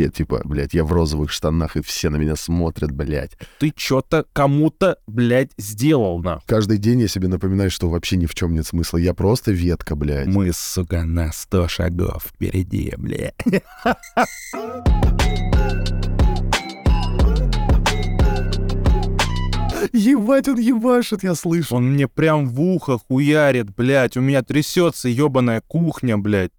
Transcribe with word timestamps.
все, 0.00 0.08
типа, 0.08 0.40
блядь, 0.44 0.72
я 0.72 0.84
в 0.84 0.92
розовых 0.92 1.30
штанах, 1.30 1.76
и 1.76 1.82
все 1.82 2.08
на 2.08 2.16
меня 2.16 2.34
смотрят, 2.34 2.90
блядь. 2.90 3.32
Ты 3.58 3.72
что-то 3.76 4.24
кому-то, 4.32 4.96
блядь, 5.06 5.50
сделал, 5.58 6.22
на. 6.22 6.40
Каждый 6.46 6.78
день 6.78 7.02
я 7.02 7.08
себе 7.08 7.28
напоминаю, 7.28 7.70
что 7.70 7.90
вообще 7.90 8.16
ни 8.16 8.24
в 8.24 8.34
чем 8.34 8.54
нет 8.54 8.66
смысла. 8.66 8.96
Я 8.96 9.12
просто 9.12 9.52
ветка, 9.52 9.96
блядь. 9.96 10.26
Мы, 10.26 10.52
сука, 10.54 11.04
на 11.04 11.32
сто 11.32 11.68
шагов 11.68 12.28
впереди, 12.34 12.94
блядь. 12.96 13.34
Ебать, 19.92 20.48
он 20.48 20.58
ебашит, 20.58 21.24
я 21.24 21.34
слышу. 21.34 21.76
Он 21.76 21.92
мне 21.92 22.08
прям 22.08 22.48
в 22.48 22.60
ухо 22.60 22.98
хуярит, 22.98 23.74
блядь. 23.74 24.16
У 24.16 24.20
меня 24.20 24.42
трясется 24.42 25.08
ебаная 25.08 25.62
кухня, 25.66 26.16
блядь. 26.16 26.52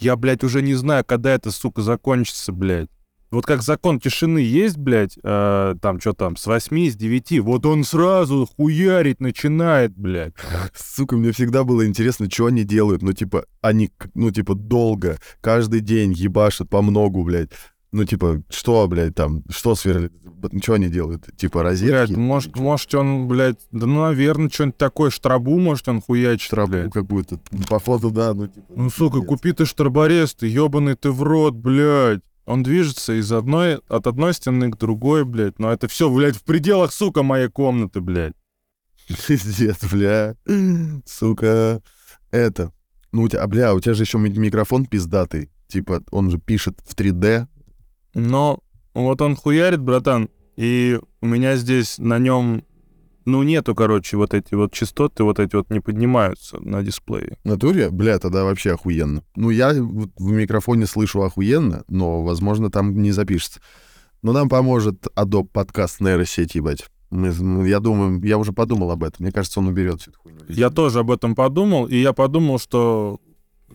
Я, 0.00 0.16
блядь, 0.16 0.42
уже 0.42 0.62
не 0.62 0.74
знаю, 0.74 1.04
когда 1.04 1.34
это, 1.34 1.50
сука, 1.50 1.82
закончится, 1.82 2.52
блядь. 2.52 2.88
Вот 3.30 3.46
как 3.46 3.62
закон 3.62 4.00
тишины 4.00 4.38
есть, 4.38 4.76
блядь, 4.76 5.16
э, 5.22 5.74
там 5.80 6.00
что 6.00 6.14
там, 6.14 6.36
с 6.36 6.46
8, 6.46 6.90
с 6.90 6.96
9, 6.96 7.40
вот 7.40 7.64
он 7.64 7.84
сразу 7.84 8.48
хуярить 8.56 9.20
начинает, 9.20 9.96
блядь. 9.96 10.32
Сука, 10.74 11.16
мне 11.16 11.30
всегда 11.30 11.62
было 11.62 11.86
интересно, 11.86 12.28
что 12.28 12.46
они 12.46 12.64
делают. 12.64 13.02
Ну, 13.02 13.12
типа, 13.12 13.44
они, 13.60 13.92
ну, 14.14 14.32
типа, 14.32 14.56
долго, 14.56 15.18
каждый 15.40 15.80
день 15.80 16.12
ебашат 16.12 16.68
по 16.68 16.82
многу, 16.82 17.22
блядь. 17.22 17.50
Ну, 17.92 18.04
типа, 18.04 18.42
что, 18.50 18.86
блядь, 18.86 19.16
там, 19.16 19.42
что 19.48 19.74
сверлит? 19.74 20.12
Что 20.62 20.74
они 20.74 20.88
делают? 20.88 21.28
Типа, 21.36 21.62
розетки? 21.64 21.90
Блядь, 21.90 22.16
может, 22.16 22.56
может 22.56 22.94
он, 22.94 23.26
блядь, 23.26 23.58
да 23.72 23.86
ну, 23.86 24.02
наверное, 24.02 24.48
что-нибудь 24.48 24.76
такое, 24.76 25.10
штрабу, 25.10 25.58
может, 25.58 25.88
он 25.88 26.00
хуячит, 26.00 26.50
Трабу 26.50 26.72
блядь. 26.72 26.92
какую-то. 26.92 27.40
По 27.68 27.80
фото, 27.80 28.10
да, 28.10 28.32
ну, 28.32 28.46
типа... 28.46 28.66
Ну, 28.74 28.90
сука, 28.90 29.18
пиздец. 29.18 29.28
купи 29.28 29.52
ты 29.52 29.66
штроборез, 29.66 30.34
ты 30.34 30.46
ебаный 30.46 30.94
ты 30.94 31.10
в 31.10 31.22
рот, 31.22 31.54
блядь. 31.54 32.20
Он 32.46 32.62
движется 32.62 33.12
из 33.18 33.30
одной, 33.32 33.80
от 33.88 34.06
одной 34.06 34.34
стены 34.34 34.70
к 34.70 34.76
другой, 34.78 35.24
блядь. 35.24 35.58
Но 35.58 35.72
это 35.72 35.88
все, 35.88 36.08
блядь, 36.08 36.36
в 36.36 36.44
пределах, 36.44 36.92
сука, 36.92 37.22
моей 37.22 37.48
комнаты, 37.48 38.00
блядь. 38.00 38.34
Пиздец, 39.26 39.84
бля. 39.90 40.36
Сука. 41.04 41.82
Это. 42.30 42.72
Ну, 43.12 43.22
у 43.22 43.28
тебя, 43.28 43.46
бля, 43.46 43.74
у 43.74 43.80
тебя 43.80 43.94
же 43.94 44.04
еще 44.04 44.18
микрофон 44.18 44.86
пиздатый. 44.86 45.50
Типа, 45.66 46.02
он 46.10 46.30
же 46.30 46.38
пишет 46.38 46.78
в 46.84 46.94
3D. 46.94 47.46
Но 48.14 48.60
вот 48.94 49.20
он 49.22 49.36
хуярит, 49.36 49.80
братан, 49.80 50.28
и 50.56 50.98
у 51.20 51.26
меня 51.26 51.56
здесь 51.56 51.98
на 51.98 52.18
нем, 52.18 52.64
ну, 53.24 53.42
нету, 53.42 53.74
короче, 53.74 54.16
вот 54.16 54.34
эти 54.34 54.54
вот 54.54 54.72
частоты, 54.72 55.22
вот 55.24 55.38
эти 55.38 55.54
вот 55.56 55.70
не 55.70 55.80
поднимаются 55.80 56.58
на 56.60 56.82
дисплее. 56.82 57.38
В 57.44 57.48
натуре? 57.48 57.90
Бля, 57.90 58.18
тогда 58.18 58.44
вообще 58.44 58.72
охуенно. 58.72 59.22
Ну, 59.36 59.50
я 59.50 59.72
в 59.72 60.30
микрофоне 60.30 60.86
слышу 60.86 61.22
охуенно, 61.22 61.84
но, 61.88 62.22
возможно, 62.22 62.70
там 62.70 63.00
не 63.00 63.12
запишется. 63.12 63.60
Но 64.22 64.32
нам 64.32 64.48
поможет 64.48 65.06
Adobe 65.16 65.48
подкаст 65.50 66.00
нейросеть, 66.00 66.54
ебать. 66.54 66.86
Мы- 67.10 67.66
я 67.68 67.80
думаю, 67.80 68.22
я 68.24 68.38
уже 68.38 68.52
подумал 68.52 68.90
об 68.90 69.02
этом. 69.02 69.24
Мне 69.24 69.32
кажется, 69.32 69.60
он 69.60 69.68
уберет 69.68 70.00
всю 70.00 70.10
эту 70.10 70.20
хуйню. 70.20 70.40
Я 70.48 70.70
тоже 70.70 71.00
об 71.00 71.10
этом 71.10 71.34
подумал, 71.34 71.86
и 71.86 71.96
я 71.96 72.12
подумал, 72.12 72.58
что 72.58 73.18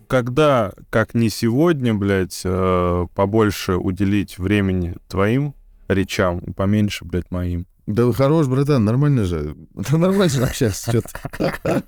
когда, 0.07 0.73
как 0.89 1.13
не 1.13 1.29
сегодня, 1.29 1.93
блядь, 1.93 2.41
э, 2.43 3.07
побольше 3.13 3.75
уделить 3.75 4.37
времени 4.37 4.95
твоим 5.07 5.53
речам 5.87 6.39
и 6.39 6.51
поменьше, 6.51 7.05
блядь, 7.05 7.31
моим. 7.31 7.67
Да 7.87 8.11
хорош, 8.11 8.47
братан, 8.47 8.83
нормально 8.83 9.25
же. 9.25 9.55
Да 9.73 9.97
нормально 9.97 10.29
же 10.29 10.47
сейчас 10.53 10.81
что-то. 10.81 11.83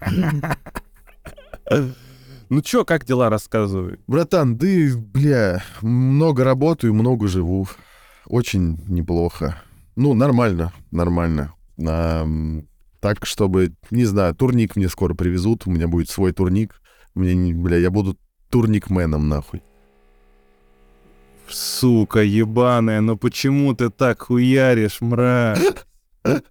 Ну 2.49 2.61
чё, 2.61 2.85
как 2.85 3.03
дела 3.03 3.29
рассказывай? 3.29 3.99
Братан, 4.07 4.57
ты, 4.57 4.95
бля, 4.95 5.61
много 5.81 6.45
работаю, 6.45 6.93
много 6.93 7.27
живу. 7.27 7.67
Очень 8.25 8.79
неплохо. 8.87 9.61
Ну, 9.97 10.13
нормально, 10.13 10.71
нормально. 10.91 11.53
Ам, 11.85 12.65
так, 13.01 13.25
чтобы, 13.25 13.73
не 13.91 14.05
знаю, 14.05 14.33
турник 14.33 14.75
мне 14.75 14.87
скоро 14.87 15.13
привезут, 15.13 15.67
у 15.67 15.71
меня 15.71 15.87
будет 15.87 16.09
свой 16.09 16.31
турник. 16.31 16.81
Мне, 17.17 17.35
не- 17.35 17.53
бля, 17.53 17.77
я 17.77 17.89
буду 17.89 18.17
турникменом, 18.49 19.27
нахуй. 19.27 19.61
Сука 21.49 22.21
ебаная, 22.21 23.01
ну 23.01 23.17
почему 23.17 23.73
ты 23.73 23.89
так 23.89 24.23
хуяришь, 24.23 25.01
мразь? 25.01 25.59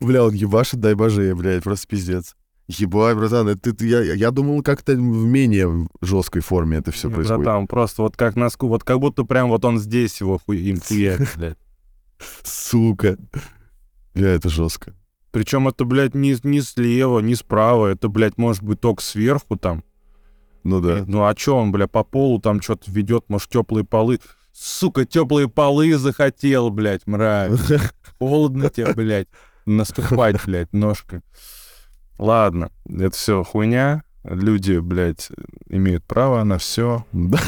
Бля, 0.00 0.24
он 0.24 0.34
ебашит, 0.34 0.80
дай 0.80 0.94
боже, 0.94 1.34
блядь, 1.34 1.62
просто 1.62 1.88
пиздец. 1.88 2.36
Ебать, 2.68 3.16
братан, 3.16 3.48
это 3.48 3.72
ты, 3.72 3.86
я, 3.86 4.02
я 4.02 4.30
думал, 4.30 4.62
как-то 4.62 4.92
в 4.92 4.96
менее 4.96 5.88
жесткой 6.02 6.42
форме 6.42 6.78
это 6.78 6.90
все 6.92 7.08
происходит. 7.08 7.44
Братан, 7.44 7.66
просто 7.66 8.02
вот 8.02 8.16
как 8.16 8.36
на 8.36 8.50
ску, 8.50 8.68
вот 8.68 8.84
как 8.84 8.98
будто 9.00 9.24
прям 9.24 9.48
вот 9.48 9.64
он 9.64 9.78
здесь 9.78 10.20
его 10.20 10.38
хуй, 10.38 10.58
им 10.58 10.80
хуярит, 10.80 11.28
блядь. 11.36 11.58
Сука. 12.44 13.16
Бля, 14.14 14.30
это 14.30 14.48
жестко. 14.50 14.94
Причем 15.30 15.68
это, 15.68 15.84
блядь, 15.84 16.14
не, 16.14 16.36
не 16.42 16.60
слева, 16.60 17.20
не 17.20 17.34
справа, 17.34 17.86
это, 17.86 18.08
блядь, 18.08 18.36
может 18.36 18.62
быть 18.62 18.80
только 18.80 19.02
сверху 19.02 19.56
там. 19.56 19.82
Ну 20.66 20.80
да. 20.80 21.04
Ну 21.06 21.24
а 21.24 21.32
чё 21.36 21.54
он, 21.54 21.70
бля, 21.70 21.86
по 21.86 22.02
полу 22.02 22.40
там 22.40 22.60
что-то 22.60 22.90
ведет, 22.90 23.26
может, 23.28 23.48
теплые 23.50 23.84
полы. 23.84 24.18
Сука, 24.52 25.04
теплые 25.04 25.48
полы 25.48 25.96
захотел, 25.96 26.70
блядь, 26.70 27.06
мразь. 27.06 27.60
Холодно 28.18 28.68
тебе, 28.68 28.92
блядь, 28.92 29.28
наступать, 29.64 30.44
блядь, 30.44 30.72
ножкой. 30.72 31.20
Ладно, 32.18 32.72
это 32.84 33.12
все 33.12 33.44
хуйня. 33.44 34.02
Люди, 34.24 34.78
блядь, 34.78 35.28
имеют 35.68 36.02
право 36.02 36.42
на 36.42 36.58
все. 36.58 37.06
Да. 37.12 37.38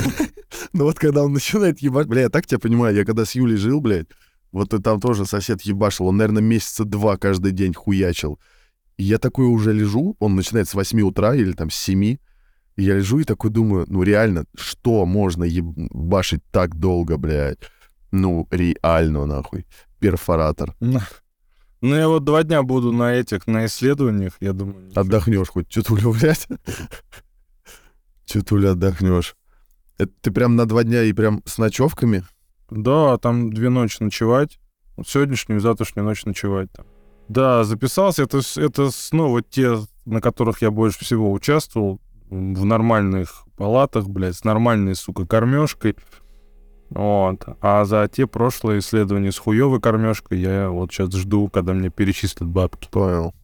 Ну 0.72 0.84
вот 0.84 1.00
когда 1.00 1.24
он 1.24 1.32
начинает 1.32 1.80
ебать... 1.80 2.06
Бля, 2.06 2.22
я 2.22 2.28
так 2.28 2.46
тебя 2.46 2.60
понимаю, 2.60 2.94
я 2.94 3.04
когда 3.04 3.24
с 3.24 3.34
Юлей 3.34 3.56
жил, 3.56 3.80
блядь, 3.80 4.06
вот 4.52 4.72
и 4.72 4.80
там 4.80 5.00
тоже 5.00 5.26
сосед 5.26 5.62
ебашил, 5.62 6.06
он, 6.06 6.18
наверное, 6.18 6.42
месяца 6.42 6.84
два 6.84 7.16
каждый 7.16 7.50
день 7.50 7.74
хуячил. 7.74 8.38
И 8.96 9.02
я 9.02 9.18
такой 9.18 9.46
уже 9.46 9.72
лежу, 9.72 10.14
он 10.20 10.36
начинает 10.36 10.68
с 10.68 10.74
8 10.74 11.00
утра 11.00 11.34
или 11.34 11.50
там 11.50 11.68
с 11.68 11.74
7, 11.74 12.18
и 12.78 12.84
я 12.84 12.94
лежу 12.94 13.18
и 13.18 13.24
такой 13.24 13.50
думаю, 13.50 13.86
ну 13.88 14.04
реально, 14.04 14.44
что 14.54 15.04
можно 15.04 15.42
ебашить 15.42 16.44
так 16.52 16.76
долго, 16.76 17.16
блядь? 17.18 17.58
Ну, 18.12 18.46
реально, 18.52 19.26
нахуй. 19.26 19.66
Перфоратор. 19.98 20.76
Ну, 20.78 21.94
я 21.94 22.08
вот 22.08 22.22
два 22.22 22.44
дня 22.44 22.62
буду 22.62 22.92
на 22.92 23.14
этих, 23.14 23.48
на 23.48 23.66
исследованиях, 23.66 24.34
я 24.38 24.52
думаю. 24.52 24.86
ничего. 24.86 25.00
Отдохнешь 25.00 25.48
хоть 25.48 25.68
чутулю, 25.68 26.12
блядь. 26.12 26.46
Чутулю 28.26 28.70
отдохнешь. 28.70 29.34
Это 29.96 30.12
ты 30.20 30.30
прям 30.30 30.54
на 30.54 30.64
два 30.64 30.84
дня 30.84 31.02
и 31.02 31.12
прям 31.12 31.42
с 31.46 31.58
ночевками? 31.58 32.24
Да, 32.70 33.16
там 33.18 33.52
две 33.52 33.70
ночи 33.70 33.96
ночевать. 34.00 34.60
Вот 34.96 35.08
сегодняшнюю 35.08 35.58
и 35.58 35.62
завтрашнюю 35.62 36.04
ночь 36.04 36.24
ночевать 36.24 36.70
там. 36.70 36.86
Да, 37.28 37.64
записался. 37.64 38.22
Это, 38.22 38.40
это 38.56 38.90
снова 38.92 39.42
те, 39.42 39.78
на 40.04 40.20
которых 40.20 40.62
я 40.62 40.70
больше 40.70 41.04
всего 41.04 41.32
участвовал. 41.32 42.00
В 42.30 42.64
нормальных 42.64 43.44
палатах, 43.56 44.08
блядь, 44.08 44.36
с 44.36 44.44
нормальной, 44.44 44.94
сука, 44.94 45.26
кормежкой. 45.26 45.96
Вот. 46.90 47.44
А 47.60 47.84
за 47.84 48.08
те 48.08 48.26
прошлые 48.26 48.80
исследования 48.80 49.32
с 49.32 49.38
хуевой 49.38 49.80
кормежкой 49.80 50.38
я 50.40 50.70
вот 50.70 50.92
сейчас 50.92 51.12
жду, 51.14 51.48
когда 51.48 51.72
мне 51.72 51.90
перечислят 51.90 52.48
бабки. 52.48 52.88
Понял. 52.90 53.34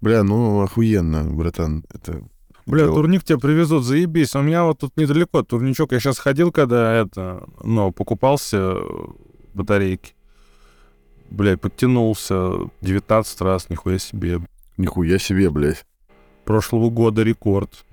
Бля, 0.00 0.22
ну 0.22 0.62
охуенно, 0.62 1.24
братан. 1.24 1.84
Это... 1.92 2.22
Бля, 2.66 2.86
турник 2.86 3.24
тебе 3.24 3.38
привезут, 3.38 3.84
заебись. 3.84 4.34
У 4.34 4.42
меня 4.42 4.64
вот 4.64 4.78
тут 4.78 4.96
недалеко 4.96 5.42
турничок. 5.42 5.92
Я 5.92 6.00
сейчас 6.00 6.18
ходил, 6.18 6.50
когда 6.50 6.94
это, 6.94 7.46
ну, 7.62 7.92
покупался 7.92 8.74
батарейки. 9.52 10.14
Бля, 11.30 11.58
подтянулся 11.58 12.70
19 12.80 13.40
раз, 13.42 13.68
нихуя 13.68 13.98
себе. 13.98 14.40
Нихуя 14.78 15.18
себе, 15.18 15.50
блядь. 15.50 15.84
Прошлого 16.44 16.90
года 16.90 17.22
рекорд. 17.22 17.84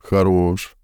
Хорош. 0.00 0.76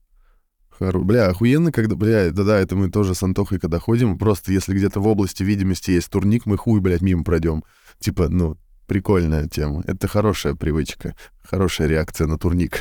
Хоро... 0.71 0.99
Бля, 1.01 1.29
охуенно, 1.29 1.73
когда... 1.73 1.97
Бля, 1.97 2.31
да-да, 2.31 2.59
это 2.59 2.77
мы 2.77 2.91
тоже 2.91 3.15
с 3.15 3.23
Антохой, 3.23 3.59
когда 3.59 3.79
ходим, 3.79 4.19
просто 4.19 4.53
если 4.53 4.75
где-то 4.75 5.01
в 5.01 5.07
области 5.07 5.43
видимости 5.43 5.91
есть 5.91 6.11
турник, 6.11 6.47
мы 6.47 6.57
хуй, 6.57 6.81
блядь, 6.81 7.01
мимо 7.01 7.25
пройдем. 7.25 7.65
Типа, 7.99 8.29
ну, 8.29 8.57
прикольная 8.87 9.49
тема. 9.49 9.83
Это 9.87 10.07
хорошая 10.07 10.55
привычка, 10.55 11.15
хорошая 11.43 11.89
реакция 11.89 12.27
на 12.27 12.39
турник. 12.39 12.81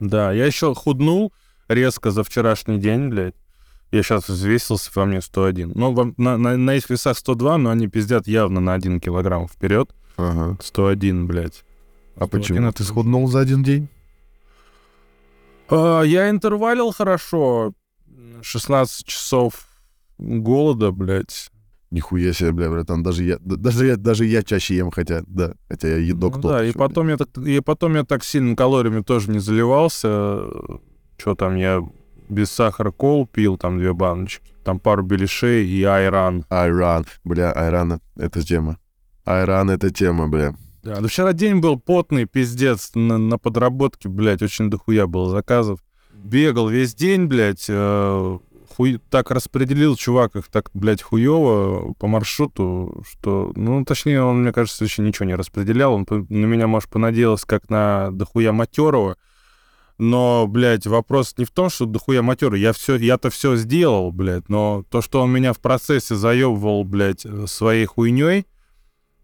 Да, 0.00 0.32
я 0.32 0.46
еще 0.46 0.74
худнул 0.74 1.30
резко 1.68 2.10
за 2.10 2.24
вчерашний 2.24 2.78
день, 2.78 3.10
блядь. 3.10 3.34
Я 3.92 4.02
сейчас 4.02 4.28
взвесился, 4.28 4.90
во 4.94 5.04
мне 5.04 5.20
101. 5.20 5.72
Ну, 5.74 6.14
на, 6.16 6.38
на, 6.38 6.56
на 6.56 6.70
этих 6.70 6.88
весах 6.90 7.18
102, 7.18 7.58
но 7.58 7.70
они 7.70 7.86
пиздят 7.88 8.26
явно 8.26 8.60
на 8.60 8.72
1 8.72 9.00
килограмм 9.00 9.46
вперед. 9.46 9.90
Ага. 10.16 10.56
101, 10.62 11.26
блядь. 11.26 11.64
А 12.14 12.26
101 12.26 12.30
почему? 12.30 12.68
это 12.68 12.78
Ты 12.78 12.84
схуднул 12.84 13.28
за 13.28 13.40
один 13.40 13.62
день? 13.62 13.88
А, 15.70 16.02
я 16.02 16.30
интервалил 16.30 16.92
хорошо. 16.92 17.72
16 18.42 19.06
часов 19.06 19.66
голода, 20.18 20.90
блядь. 20.92 21.50
Нихуя 21.90 22.32
себе, 22.32 22.52
бля, 22.52 22.70
братан, 22.70 23.02
даже 23.02 23.24
я, 23.24 23.36
да- 23.40 23.56
даже 23.56 23.86
я, 23.86 23.96
даже 23.96 24.24
я 24.24 24.42
чаще 24.44 24.76
ем, 24.76 24.90
хотя, 24.92 25.22
да, 25.26 25.54
хотя 25.68 25.88
я 25.88 25.96
едок 25.96 26.36
Ну 26.36 26.42
да, 26.42 26.62
и 26.64 26.68
ещё, 26.68 26.78
бля. 26.78 26.86
потом, 26.88 27.08
я 27.08 27.16
так, 27.16 27.36
и 27.38 27.60
потом 27.60 27.94
я 27.96 28.04
так 28.04 28.22
сильно 28.22 28.54
калориями 28.54 29.02
тоже 29.02 29.30
не 29.30 29.40
заливался. 29.40 30.38
Что 31.18 31.34
там, 31.34 31.56
я 31.56 31.82
без 32.28 32.50
сахара 32.52 32.92
колу 32.92 33.26
пил, 33.26 33.56
там 33.58 33.78
две 33.78 33.92
баночки, 33.92 34.52
там 34.64 34.78
пару 34.78 35.02
беляшей 35.02 35.66
и 35.66 35.82
айран. 35.82 36.44
Айран. 36.48 37.06
Бля, 37.24 37.50
айран— 37.52 38.00
это 38.16 38.40
тема. 38.42 38.78
Айран— 39.24 39.68
это 39.70 39.90
тема, 39.90 40.28
бля. 40.28 40.54
Да, 40.82 41.00
да 41.00 41.08
вчера 41.08 41.32
день 41.32 41.60
был 41.60 41.78
потный, 41.78 42.24
пиздец, 42.24 42.92
на, 42.94 43.18
на 43.18 43.38
подработке, 43.38 44.08
блядь, 44.08 44.42
очень 44.42 44.70
дохуя 44.70 45.06
было 45.06 45.30
заказов. 45.30 45.80
Бегал 46.12 46.68
весь 46.68 46.94
день, 46.94 47.26
блядь, 47.26 47.66
э, 47.68 48.38
хуй, 48.74 49.00
так 49.10 49.30
распределил 49.30 49.96
чувак 49.96 50.36
их 50.36 50.48
так, 50.48 50.70
блядь, 50.72 51.02
хуево 51.02 51.94
по 51.98 52.06
маршруту, 52.06 53.04
что, 53.08 53.52
ну, 53.56 53.84
точнее, 53.84 54.22
он, 54.22 54.42
мне 54.42 54.52
кажется, 54.52 54.84
еще 54.84 55.02
ничего 55.02 55.26
не 55.26 55.34
распределял. 55.34 55.92
Он 55.92 56.06
на 56.08 56.46
меня, 56.46 56.66
может, 56.66 56.88
понадеялся 56.88 57.46
как 57.46 57.68
на 57.68 58.10
дохуя 58.10 58.52
матерого. 58.52 59.16
Но, 59.98 60.46
блядь, 60.46 60.86
вопрос 60.86 61.34
не 61.36 61.44
в 61.44 61.50
том, 61.50 61.68
что 61.68 61.84
дохуя 61.84 62.22
матерый. 62.22 62.58
Я 62.58 62.72
все, 62.72 62.96
я-то 62.96 63.28
все 63.28 63.56
сделал, 63.56 64.12
блядь. 64.12 64.48
Но 64.48 64.82
то, 64.88 65.02
что 65.02 65.20
он 65.20 65.30
меня 65.30 65.52
в 65.52 65.58
процессе 65.58 66.14
заебывал, 66.14 66.84
блядь, 66.84 67.26
своей 67.46 67.84
хуйней, 67.84 68.40
э, 68.40 68.44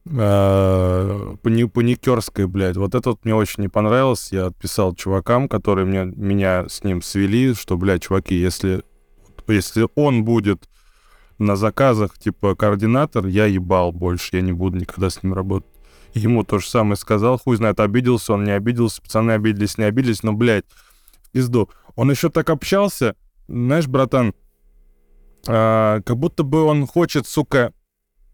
паникерской, 0.06 2.46
блядь, 2.46 2.76
вот 2.76 2.94
это 2.94 3.10
вот 3.10 3.24
мне 3.24 3.34
очень 3.34 3.64
не 3.64 3.68
понравилось. 3.68 4.28
Я 4.30 4.46
отписал 4.46 4.94
чувакам, 4.94 5.48
которые 5.48 5.84
мне, 5.84 6.04
меня 6.04 6.68
с 6.68 6.84
ним 6.84 7.02
свели, 7.02 7.54
что, 7.54 7.76
блядь, 7.76 8.02
чуваки, 8.02 8.34
если 8.34 8.82
если 9.48 9.88
он 9.94 10.24
будет 10.24 10.68
на 11.38 11.56
заказах, 11.56 12.18
типа, 12.18 12.54
координатор, 12.54 13.26
я 13.26 13.46
ебал 13.46 13.92
больше, 13.92 14.36
я 14.36 14.42
не 14.42 14.52
буду 14.52 14.78
никогда 14.78 15.10
с 15.10 15.22
ним 15.22 15.34
работать. 15.34 15.70
Ему 16.14 16.44
то 16.44 16.58
же 16.58 16.66
самое 16.66 16.96
сказал, 16.96 17.38
хуй 17.38 17.56
знает, 17.56 17.78
обиделся 17.78 18.32
он, 18.32 18.44
не 18.44 18.52
обиделся, 18.52 19.02
пацаны 19.02 19.32
обиделись, 19.32 19.76
не 19.76 19.84
обиделись, 19.84 20.22
но, 20.22 20.32
блядь, 20.32 20.64
в 21.22 21.30
пизду. 21.30 21.68
Он 21.94 22.10
еще 22.10 22.30
так 22.30 22.48
общался, 22.48 23.16
знаешь, 23.48 23.86
братан, 23.86 24.34
а, 25.46 26.00
как 26.02 26.16
будто 26.16 26.42
бы 26.42 26.62
он 26.62 26.86
хочет, 26.86 27.26
сука, 27.26 27.74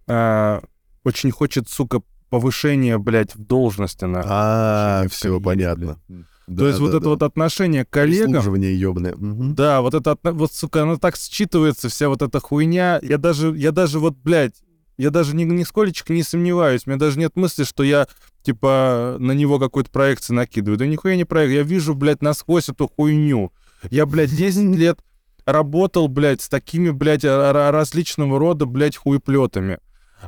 а, 0.07 0.63
очень 1.05 1.31
хочет, 1.31 1.69
сука, 1.69 2.03
повышения, 2.31 2.99
блядь, 2.99 3.35
в 3.35 3.45
должности. 3.45 4.05
На. 4.05 4.23
А, 4.25 5.05
все 5.09 5.41
понятно. 5.41 5.99
Да, 6.47 6.59
То 6.59 6.67
есть 6.67 6.79
да, 6.79 6.85
вот 6.85 6.93
да. 6.93 6.99
это 6.99 7.09
вот 7.09 7.23
отношение 7.23 7.85
к 7.85 7.91
коллегам... 7.91 8.33
ебаное. 8.73 9.15
Угу. 9.15 9.55
Да, 9.55 9.81
вот 9.81 9.95
это, 9.95 10.17
вот, 10.23 10.53
сука, 10.53 10.83
оно 10.83 10.97
так 10.97 11.15
считывается, 11.17 11.89
вся 11.89 12.09
вот 12.09 12.23
эта 12.23 12.41
хуйня. 12.41 12.99
Я 13.03 13.19
даже, 13.19 13.57
я 13.57 13.71
даже 13.71 13.99
вот, 13.99 14.17
блядь, 14.17 14.57
я 14.99 15.11
даже 15.11 15.37
ни, 15.37 15.45
нисколечко 15.45 16.13
не 16.13 16.23
сомневаюсь. 16.23 16.83
У 16.87 16.91
меня 16.91 16.99
даже 16.99 17.19
нет 17.19 17.37
мысли, 17.37 17.65
что 17.65 17.83
я, 17.83 18.07
типа, 18.43 19.17
на 19.19 19.33
него 19.33 19.59
какой-то 19.59 19.91
проекции 19.91 20.35
накидываю. 20.35 20.79
Да 20.79 20.87
нихуя 20.87 21.17
не 21.17 21.25
проект. 21.25 21.53
Я 21.53 21.63
вижу, 21.63 21.95
блядь, 21.95 22.23
насквозь 22.23 22.69
эту 22.69 22.89
хуйню. 22.89 23.53
Я, 23.91 24.07
блядь, 24.07 24.35
10 24.35 24.77
лет 24.77 25.01
работал, 25.45 26.09
блядь, 26.09 26.41
с 26.41 26.49
такими, 26.49 26.91
блядь, 26.91 27.25
различного 27.25 28.39
рода, 28.39 28.67
блядь, 28.67 28.97
хуеплетами. 28.97 29.79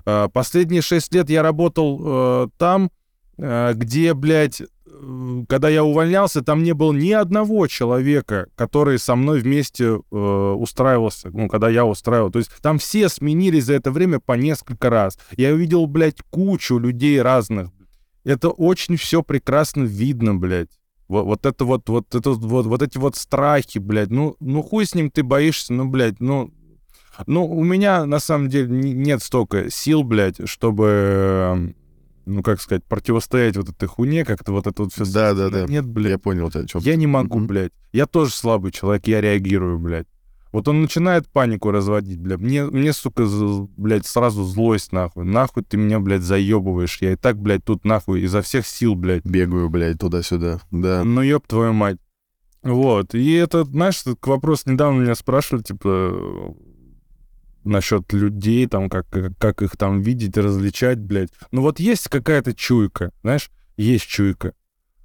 А, 0.05 0.29
последние 0.29 0.83
6 0.83 1.15
лет 1.15 1.31
я 1.31 1.43
работал 1.43 2.01
э, 2.03 2.49
там, 2.59 2.91
э, 3.39 3.73
где, 3.75 4.15
блядь, 4.15 4.63
когда 5.49 5.69
я 5.69 5.85
увольнялся, 5.85 6.43
там 6.43 6.63
не 6.63 6.73
было 6.73 6.93
ни 6.93 7.11
одного 7.13 7.67
человека, 7.67 8.49
который 8.55 8.99
со 8.99 9.17
мной 9.17 9.41
вместе 9.41 9.85
э, 9.85 10.17
устраивался, 10.17 11.31
ну, 11.31 11.49
когда 11.49 11.69
я 11.69 11.85
устраивал. 11.85 12.31
То 12.31 12.39
есть 12.39 12.51
там 12.63 12.79
все 12.79 13.09
сменились 13.09 13.65
за 13.65 13.75
это 13.75 13.91
время 13.91 14.21
по 14.21 14.33
несколько 14.35 14.91
раз. 14.91 15.19
Я 15.37 15.53
увидел, 15.53 15.87
блядь, 15.87 16.23
кучу 16.31 16.79
людей 16.79 17.21
разных. 17.21 17.71
Это 18.25 18.51
очень 18.51 18.97
все 18.97 19.23
прекрасно 19.23 19.83
видно, 19.85 20.35
блядь. 20.35 20.71
Вот, 21.09 21.25
вот 21.25 21.47
это 21.47 21.65
вот, 21.65 21.89
вот, 21.89 22.15
это, 22.15 22.31
вот, 22.31 22.67
вот 22.67 22.83
эти 22.83 22.97
вот 22.99 23.17
страхи, 23.17 23.79
блядь. 23.79 24.11
Ну, 24.11 24.37
ну 24.41 24.63
хуй 24.63 24.87
с 24.87 24.95
ним 24.95 25.11
ты 25.11 25.23
боишься, 25.23 25.73
ну, 25.73 25.87
блядь, 25.87 26.21
ну... 26.21 26.51
Ну, 27.27 27.47
у 27.47 27.65
меня, 27.65 28.07
на 28.07 28.19
самом 28.19 28.49
деле, 28.49 28.69
нет 28.69 29.23
столько 29.23 29.71
сил, 29.71 30.03
блядь, 30.03 30.49
чтобы 30.49 31.75
ну, 32.27 32.43
как 32.43 32.61
сказать, 32.61 32.85
противостоять 32.85 33.57
вот 33.57 33.69
этой 33.69 33.87
хуйне, 33.87 34.25
как-то 34.25 34.53
вот 34.53 34.67
это 34.67 34.85
вот 34.85 34.93
все... 34.93 35.05
Да, 35.05 35.35
да, 35.35 35.51
да. 35.51 35.67
Нет, 35.67 35.85
блядь. 35.85 36.13
Я 36.13 36.19
понял, 36.19 36.51
о 36.53 36.67
чем. 36.67 36.81
Я 36.81 36.97
не 36.97 37.07
могу, 37.07 37.39
mm-hmm. 37.39 37.47
блядь. 37.47 37.73
Я 37.93 38.07
тоже 38.07 38.33
слабый 38.33 38.73
человек, 38.73 39.07
я 39.07 39.21
реагирую, 39.21 39.79
блядь. 39.79 40.07
Вот 40.53 40.69
он 40.69 40.83
начинает 40.83 41.29
панику 41.29 41.71
разводить, 41.71 42.21
блядь. 42.21 42.39
Мне, 42.39 42.65
мне, 42.65 42.93
сука, 42.93 43.27
блядь, 43.77 44.07
сразу 44.07 44.45
злость, 44.45 44.93
нахуй. 44.93 45.25
Нахуй 45.25 45.65
ты 45.65 45.77
меня, 45.77 45.99
блядь, 46.01 46.23
заебываешь. 46.23 46.99
Я 47.01 47.13
и 47.13 47.17
так, 47.17 47.39
блядь, 47.39 47.65
тут, 47.65 47.85
нахуй, 47.85 48.23
изо 48.23 48.41
всех 48.41 48.67
сил, 48.67 48.95
блядь. 48.95 49.25
Бегаю, 49.25 49.69
блядь, 49.69 49.99
туда-сюда, 49.99 50.61
да. 50.71 51.03
Ну, 51.05 51.23
ёб 51.23 51.47
твою 51.47 51.73
мать. 51.73 51.99
Вот. 52.63 53.15
И 53.15 53.33
это, 53.33 53.65
знаешь, 53.65 54.03
к 54.19 54.27
вопрос 54.27 54.65
недавно 54.65 55.01
меня 55.01 55.15
спрашивали, 55.15 55.63
типа, 55.63 56.55
насчет 57.65 58.13
людей, 58.13 58.67
там, 58.67 58.89
как, 58.89 59.07
как 59.39 59.63
их 59.63 59.77
там 59.77 60.01
видеть, 60.03 60.37
различать, 60.37 60.99
блядь. 60.99 61.31
Ну 61.51 61.63
вот 61.63 61.81
есть 61.81 62.09
какая-то 62.09 62.55
чуйка, 62.55 63.13
знаешь, 63.23 63.51
есть 63.77 64.07
чуйка, 64.07 64.55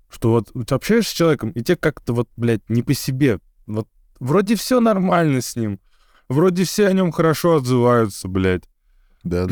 что 0.10 0.32
вот 0.32 0.52
ты 0.68 0.76
общаешься 0.76 1.12
с 1.12 1.14
человеком, 1.14 1.52
и 1.52 1.62
тебе 1.62 1.78
как-то 1.78 2.14
вот, 2.14 2.30
блядь, 2.38 2.68
не 2.70 2.84
по 2.84 2.94
себе. 2.94 3.40
Вот 3.68 3.88
вроде 4.20 4.56
все 4.56 4.80
нормально 4.80 5.42
с 5.42 5.56
ним, 5.56 5.80
вроде 6.28 6.64
все 6.64 6.88
о 6.88 6.94
нем 6.94 7.12
хорошо 7.12 7.58
отзываются, 7.58 8.28
блядь. 8.28 8.64
Да. 9.24 9.48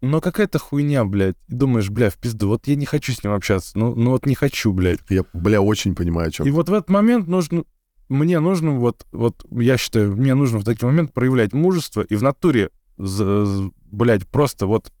Но 0.00 0.20
какая-то 0.20 0.58
хуйня, 0.58 1.04
блядь. 1.04 1.36
И 1.46 1.54
думаешь, 1.54 1.88
бля, 1.88 2.10
в 2.10 2.16
пизду, 2.16 2.48
вот 2.48 2.66
я 2.66 2.74
не 2.74 2.86
хочу 2.86 3.12
с 3.12 3.22
ним 3.22 3.34
общаться. 3.34 3.78
Ну, 3.78 3.94
ну 3.94 4.10
вот 4.10 4.26
не 4.26 4.34
хочу, 4.34 4.72
блядь. 4.72 4.98
Я, 5.08 5.24
бля, 5.32 5.62
очень 5.62 5.94
понимаю, 5.94 6.28
о 6.28 6.30
чем. 6.32 6.46
И 6.46 6.50
вот 6.50 6.68
в 6.68 6.72
этот 6.72 6.90
момент 6.90 7.28
нужно 7.28 7.62
мне 8.08 8.40
нужно 8.40 8.72
вот, 8.72 9.06
вот, 9.12 9.44
я 9.50 9.76
считаю, 9.78 10.16
мне 10.16 10.34
нужно 10.34 10.58
в 10.58 10.64
такой 10.64 10.90
момент 10.90 11.12
проявлять 11.12 11.52
мужество 11.52 12.02
и 12.02 12.14
в 12.14 12.22
натуре, 12.22 12.70
блядь, 12.96 14.26
просто 14.28 14.66
вот 14.66 14.92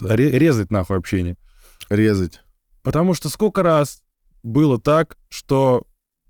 резать 0.00 0.70
нахуй 0.70 0.98
общение. 0.98 1.36
Резать. 1.88 2.40
Потому 2.82 3.14
что 3.14 3.28
сколько 3.28 3.62
раз 3.62 4.02
было 4.42 4.80
так, 4.80 5.16
что, 5.28 5.86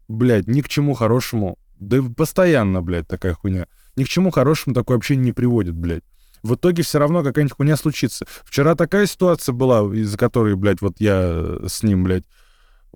блядь, 0.08 0.46
ни 0.46 0.60
к 0.60 0.68
чему 0.68 0.94
хорошему, 0.94 1.58
да 1.78 2.02
постоянно, 2.02 2.82
блядь, 2.82 3.08
такая 3.08 3.34
хуйня, 3.34 3.66
ни 3.96 4.04
к 4.04 4.08
чему 4.08 4.30
хорошему 4.30 4.74
такое 4.74 4.96
общение 4.96 5.26
не 5.26 5.32
приводит, 5.32 5.76
блядь. 5.76 6.04
В 6.42 6.54
итоге 6.54 6.82
все 6.82 6.98
равно 6.98 7.22
какая-нибудь 7.22 7.56
хуйня 7.56 7.76
случится. 7.76 8.26
Вчера 8.44 8.74
такая 8.74 9.06
ситуация 9.06 9.52
была, 9.52 9.80
из-за 9.94 10.16
которой, 10.16 10.54
блядь, 10.56 10.80
вот 10.80 10.94
я 10.98 11.58
с 11.66 11.82
ним, 11.82 12.04
блядь, 12.04 12.24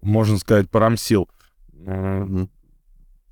можно 0.00 0.38
сказать, 0.38 0.70
порамсил. 0.70 1.28
Mm-hmm 1.74 2.48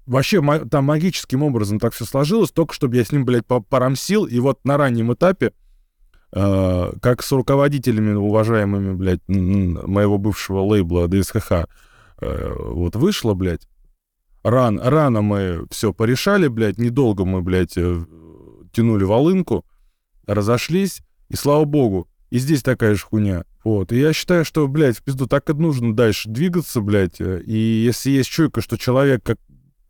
вообще 0.07 0.43
там 0.71 0.85
магическим 0.85 1.43
образом 1.43 1.79
так 1.79 1.93
все 1.93 2.05
сложилось, 2.05 2.51
только 2.51 2.75
чтобы 2.75 2.97
я 2.97 3.05
с 3.05 3.13
ним, 3.13 3.25
блядь, 3.25 3.47
порамсил, 3.47 4.25
и 4.25 4.39
вот 4.39 4.65
на 4.65 4.77
раннем 4.77 5.13
этапе, 5.13 5.53
э, 6.33 6.93
как 7.01 7.23
с 7.23 7.33
руководителями 7.33 8.15
уважаемыми, 8.15 8.95
блядь, 8.95 9.27
моего 9.29 10.19
бывшего 10.19 10.61
лейбла 10.61 11.09
ДСХХ, 11.09 11.53
э, 12.21 12.55
вот 12.59 12.97
вышло, 12.97 13.35
блядь, 13.35 13.69
ран, 14.43 14.81
рано 14.81 15.23
мы 15.23 15.67
все 15.71 15.93
порешали, 15.93 16.49
блядь, 16.49 16.79
недолго 16.79 17.25
мы, 17.25 17.43
блядь, 17.43 17.77
э, 17.77 18.05
тянули 18.73 19.05
волынку, 19.05 19.65
разошлись, 20.27 21.03
и 21.29 21.37
слава 21.37 21.65
богу, 21.65 22.09
и 22.31 22.39
здесь 22.39 22.63
такая 22.63 22.95
же 22.95 23.05
хуйня. 23.05 23.45
Вот. 23.65 23.93
И 23.93 23.99
я 23.99 24.13
считаю, 24.13 24.45
что, 24.45 24.67
блядь, 24.67 24.97
в 24.99 25.03
пизду 25.03 25.27
так 25.27 25.49
и 25.51 25.53
нужно 25.53 25.95
дальше 25.95 26.29
двигаться, 26.29 26.81
блядь. 26.81 27.21
И 27.21 27.85
если 27.85 28.11
есть 28.11 28.31
чуйка, 28.31 28.61
что 28.61 28.77
человек 28.77 29.23
как 29.23 29.39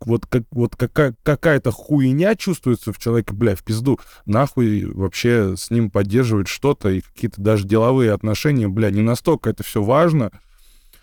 вот, 0.07 0.27
как, 0.27 0.45
вот 0.51 0.77
какая, 0.77 1.15
какая-то 1.23 1.71
хуйня 1.71 2.35
чувствуется 2.35 2.93
в 2.93 2.99
человеке, 2.99 3.35
бля, 3.35 3.55
в 3.55 3.63
пизду, 3.63 3.99
нахуй 4.27 4.85
вообще 4.85 5.57
с 5.57 5.71
ним 5.71 5.91
поддерживать 5.91 6.49
что-то 6.49 6.91
и 6.91 7.01
какие-то 7.01 7.41
даже 7.41 7.67
деловые 7.67 8.13
отношения, 8.13 8.69
бля, 8.69 8.91
не 8.91 9.03
настолько 9.03 9.51
это 9.51 9.63
все 9.63 9.83
важно, 9.83 10.31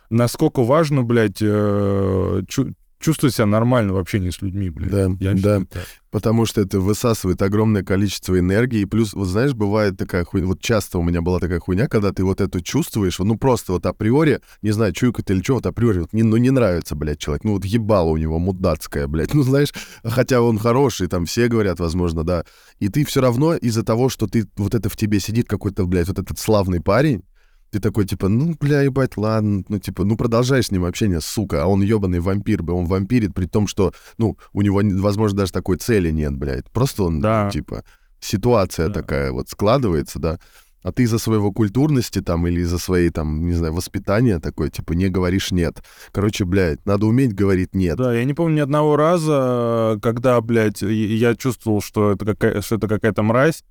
насколько 0.10 0.64
важно, 0.64 1.04
блядь, 1.04 1.42
э, 1.42 2.44
чувствовать 3.00 3.36
себя 3.36 3.46
нормально 3.46 3.94
в 3.94 3.98
общении 3.98 4.30
с 4.30 4.42
людьми, 4.42 4.70
блядь. 4.70 4.92
Да, 4.92 5.10
Я 5.20 5.34
да. 5.34 5.62
Так. 5.70 5.86
Потому 6.12 6.46
что 6.46 6.62
это 6.62 6.80
высасывает 6.80 7.42
огромное 7.42 7.84
количество 7.84 8.38
энергии. 8.38 8.82
И 8.82 8.86
плюс, 8.86 9.14
вот 9.14 9.26
знаешь, 9.26 9.54
бывает 9.54 9.96
такая 9.96 10.26
хуйня, 10.26 10.48
вот 10.48 10.60
часто 10.60 10.98
у 10.98 11.04
меня 11.04 11.22
была 11.22 11.40
такая 11.40 11.60
хуйня, 11.60 11.88
когда 11.88 12.12
ты 12.12 12.24
вот 12.24 12.42
это 12.42 12.62
чувствуешь, 12.64 13.20
ну 13.20 13.38
просто 13.38 13.74
вот 13.74 13.86
априори, 13.86 14.42
не 14.62 14.72
знаю, 14.72 14.92
чуйка 14.94 15.24
ты 15.24 15.34
или 15.34 15.44
что, 15.44 15.56
вот 15.56 15.66
априори, 15.68 16.00
вот, 16.00 16.14
не, 16.14 16.24
ну 16.24 16.38
не 16.38 16.50
нравится, 16.50 16.96
блядь, 16.96 17.20
человек. 17.20 17.44
Ну 17.44 17.54
вот 17.54 17.66
ебало 17.66 18.10
у 18.10 18.18
него 18.18 18.40
мудацкое, 18.40 19.08
блядь. 19.08 19.34
Ну 19.40 19.44
знаешь, 19.44 19.70
хотя 20.04 20.42
он 20.42 20.58
хороший, 20.58 21.08
там 21.08 21.26
все 21.26 21.48
говорят, 21.48 21.80
возможно, 21.80 22.26
да. 22.26 22.44
И 22.80 22.90
ты 22.90 23.06
все 23.06 23.22
равно 23.22 23.56
из-за 23.56 23.84
того, 23.84 24.10
что 24.10 24.28
ты, 24.28 24.46
вот 24.58 24.76
это 24.76 24.90
в 24.90 24.98
тебе 24.98 25.20
сидит 25.22 25.48
какой-то, 25.48 25.86
блядь, 25.86 26.08
вот 26.10 26.20
этот 26.20 26.38
славный 26.40 26.82
парень, 26.82 27.22
ты 27.72 27.80
такой, 27.80 28.06
типа, 28.06 28.28
ну, 28.30 28.56
бля, 28.60 28.82
ебать, 28.82 29.18
ладно, 29.18 29.64
ну, 29.68 29.80
типа, 29.80 30.04
ну, 30.04 30.18
продолжай 30.18 30.64
с 30.64 30.72
ним 30.72 30.86
общение, 30.86 31.22
сука, 31.22 31.64
а 31.64 31.68
он 31.68 31.82
ебаный 31.82 32.20
вампир, 32.20 32.64
бы, 32.64 32.74
он 32.74 32.86
вампирит, 32.86 33.34
при 33.34 33.46
том, 33.46 33.68
что, 33.68 33.94
ну, 34.18 34.38
у 34.54 34.62
него, 34.62 34.82
возможно, 34.84 35.40
даже 35.40 35.52
такой 35.52 35.78
цели 35.78 36.12
нет, 36.12 36.36
блядь, 36.36 36.70
просто 36.72 37.04
он, 37.04 37.22
да. 37.22 37.50
типа, 37.52 37.84
ситуация 38.20 38.88
да. 38.88 38.94
такая 38.94 39.32
вот 39.32 39.50
складывается, 39.50 40.20
да, 40.20 40.40
А 40.82 40.92
ты 40.92 41.04
из-за 41.04 41.20
своего 41.20 41.52
культурности 41.52 42.22
там 42.22 42.48
или 42.48 42.62
из-за 42.62 42.80
своей 42.80 43.10
там, 43.10 43.46
не 43.46 43.54
знаю, 43.54 43.74
воспитания 43.74 44.40
такой, 44.40 44.70
типа, 44.70 44.94
не 44.94 45.10
говоришь 45.10 45.52
нет. 45.52 45.84
Короче, 46.12 46.46
блядь, 46.46 46.86
надо 46.86 47.06
уметь 47.06 47.34
говорить 47.34 47.76
нет. 47.76 47.98
Да, 47.98 48.14
я 48.14 48.24
не 48.24 48.34
помню 48.34 48.58
ни 48.58 48.62
одного 48.62 48.96
раза, 48.96 50.00
когда, 50.02 50.40
блядь, 50.42 50.82
я 50.82 51.36
чувствовал, 51.36 51.82
что 51.82 52.14
это, 52.14 52.26
какая, 52.26 52.62
что 52.62 52.76
это 52.76 52.88
какая-то 52.88 53.24
мразь, 53.24 53.64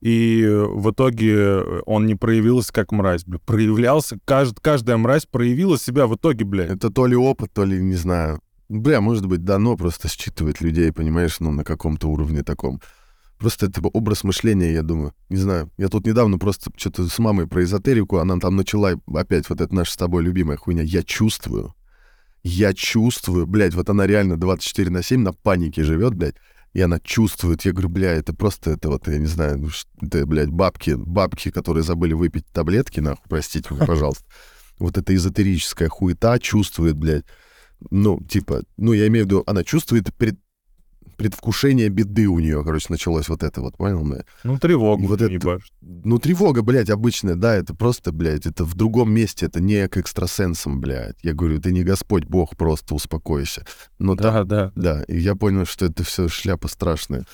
и 0.00 0.46
в 0.46 0.90
итоге 0.90 1.60
он 1.86 2.06
не 2.06 2.14
проявился 2.14 2.72
как 2.72 2.92
мразь, 2.92 3.24
бля. 3.24 3.38
Проявлялся, 3.44 4.18
кажд, 4.24 4.60
каждая 4.60 4.96
мразь 4.96 5.26
проявила 5.26 5.78
себя 5.78 6.06
в 6.06 6.16
итоге, 6.16 6.44
блядь. 6.44 6.70
Это 6.70 6.90
то 6.90 7.06
ли 7.06 7.16
опыт, 7.16 7.52
то 7.52 7.64
ли, 7.64 7.82
не 7.82 7.94
знаю. 7.94 8.40
Бля, 8.68 9.00
может 9.00 9.26
быть, 9.26 9.44
дано 9.44 9.76
просто 9.76 10.08
считывать 10.08 10.60
людей, 10.60 10.92
понимаешь, 10.92 11.40
ну, 11.40 11.52
на 11.52 11.64
каком-то 11.64 12.08
уровне 12.08 12.42
таком. 12.42 12.80
Просто 13.38 13.66
это 13.66 13.80
образ 13.92 14.24
мышления, 14.24 14.72
я 14.72 14.82
думаю. 14.82 15.12
Не 15.28 15.36
знаю. 15.36 15.70
Я 15.76 15.88
тут 15.88 16.06
недавно 16.06 16.38
просто 16.38 16.70
что-то 16.76 17.06
с 17.06 17.18
мамой 17.18 17.46
про 17.46 17.62
эзотерику, 17.62 18.16
она 18.18 18.38
там 18.38 18.56
начала 18.56 18.94
опять 19.14 19.48
вот 19.48 19.60
эта 19.60 19.74
наша 19.74 19.92
с 19.92 19.96
тобой 19.96 20.22
любимая 20.22 20.56
хуйня. 20.56 20.82
Я 20.82 21.02
чувствую. 21.02 21.74
Я 22.42 22.72
чувствую. 22.72 23.46
Блядь, 23.46 23.74
вот 23.74 23.90
она 23.90 24.06
реально 24.06 24.36
24 24.36 24.90
на 24.90 25.02
7 25.02 25.20
на 25.20 25.32
панике 25.32 25.84
живет, 25.84 26.14
блядь. 26.14 26.36
И 26.76 26.80
она 26.82 27.00
чувствует. 27.00 27.64
Я 27.64 27.72
говорю, 27.72 27.88
бля, 27.88 28.12
это 28.12 28.34
просто, 28.34 28.72
это 28.72 28.90
вот, 28.90 29.08
я 29.08 29.16
не 29.16 29.24
знаю, 29.24 29.56
ну, 29.56 29.70
это, 30.02 30.26
блядь, 30.26 30.50
бабки, 30.50 30.90
бабки, 30.90 31.50
которые 31.50 31.82
забыли 31.82 32.12
выпить 32.12 32.44
таблетки, 32.52 33.00
нахуй, 33.00 33.24
простите 33.30 33.74
пожалуйста. 33.74 34.26
Вот 34.78 34.98
эта 34.98 35.14
эзотерическая 35.14 35.88
хуета 35.88 36.38
чувствует, 36.38 36.94
блядь. 36.94 37.24
Ну, 37.90 38.20
типа, 38.28 38.62
ну, 38.76 38.92
я 38.92 39.06
имею 39.06 39.24
в 39.24 39.28
виду, 39.28 39.42
она 39.46 39.64
чувствует 39.64 40.14
пред- 40.16 40.38
предвкушение 41.16 41.88
беды 41.88 42.26
у 42.28 42.38
нее, 42.38 42.62
короче, 42.64 42.86
началось 42.90 43.28
вот 43.28 43.42
это 43.42 43.60
вот, 43.60 43.76
понял, 43.76 44.04
бля? 44.04 44.24
Ну, 44.44 44.58
тревогу 44.58 45.02
Вот 45.02 45.08
вот 45.20 45.22
это- 45.22 45.32
ебашь. 45.32 45.70
Ну, 45.80 46.18
тревога, 46.18 46.62
блядь, 46.62 46.90
обычная, 46.90 47.34
да, 47.34 47.54
это 47.54 47.74
просто, 47.74 48.12
блядь, 48.12 48.46
это 48.46 48.64
в 48.64 48.74
другом 48.74 49.10
месте, 49.12 49.46
это 49.46 49.60
не 49.60 49.88
к 49.88 49.96
экстрасенсам, 49.96 50.80
блядь. 50.80 51.16
Я 51.22 51.32
говорю, 51.34 51.60
ты 51.60 51.72
не 51.72 51.82
Господь 51.84 52.24
Бог, 52.24 52.56
просто 52.56 52.94
успокойся. 52.94 53.64
Но 53.98 54.14
там, 54.16 54.34
Да, 54.34 54.44
да. 54.44 54.72
да, 54.74 55.02
и 55.04 55.18
я 55.18 55.34
понял, 55.34 55.64
что 55.66 55.86
это 55.86 56.04
все 56.04 56.28
шляпа 56.28 56.68
страшная. 56.68 57.24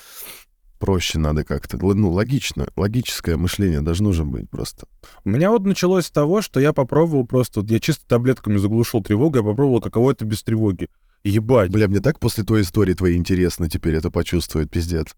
Проще 0.78 1.20
надо 1.20 1.44
как-то. 1.44 1.76
Ну, 1.78 2.10
логично, 2.10 2.66
логическое 2.74 3.36
мышление 3.36 3.82
должно 3.82 4.10
же 4.12 4.24
быть 4.24 4.50
просто. 4.50 4.86
У 5.24 5.30
меня 5.30 5.50
вот 5.52 5.64
началось 5.64 6.06
с 6.06 6.10
того, 6.10 6.42
что 6.42 6.58
я 6.58 6.72
попробовал 6.72 7.24
просто... 7.24 7.60
вот 7.60 7.70
Я 7.70 7.78
чисто 7.78 8.04
таблетками 8.08 8.56
заглушил 8.56 9.00
тревогу, 9.00 9.36
я 9.36 9.42
попробовал, 9.44 9.80
каково 9.80 10.10
это 10.10 10.24
без 10.24 10.42
тревоги. 10.42 10.88
Ебать. 11.24 11.70
Бля, 11.70 11.88
мне 11.88 12.00
так 12.00 12.18
после 12.18 12.44
той 12.44 12.62
истории 12.62 12.94
твоей 12.94 13.16
интересно 13.16 13.68
теперь 13.68 13.94
это 13.94 14.10
почувствовать, 14.10 14.70
пиздец. 14.70 15.14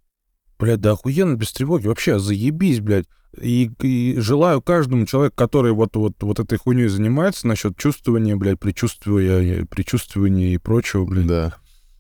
Блядь, 0.59 0.81
да 0.81 0.93
охуенно 0.93 1.35
без 1.35 1.53
тревоги. 1.53 1.87
Вообще, 1.87 2.19
заебись, 2.19 2.81
блядь. 2.81 3.07
И, 3.41 3.71
и 3.81 4.15
желаю 4.21 4.63
каждому 4.63 5.07
человеку, 5.07 5.37
который 5.37 5.73
вот, 5.73 5.97
вот, 5.97 6.23
вот 6.23 6.39
этой 6.39 6.59
хуйней 6.59 6.87
занимается, 6.87 7.49
насчет 7.49 7.77
чувствования, 7.77 8.37
блядь, 8.37 8.61
предчувствия, 8.61 9.67
предчувствования 9.67 10.55
и 10.55 10.59
прочего, 10.59 11.05
блядь. 11.05 11.27
Да. 11.27 11.57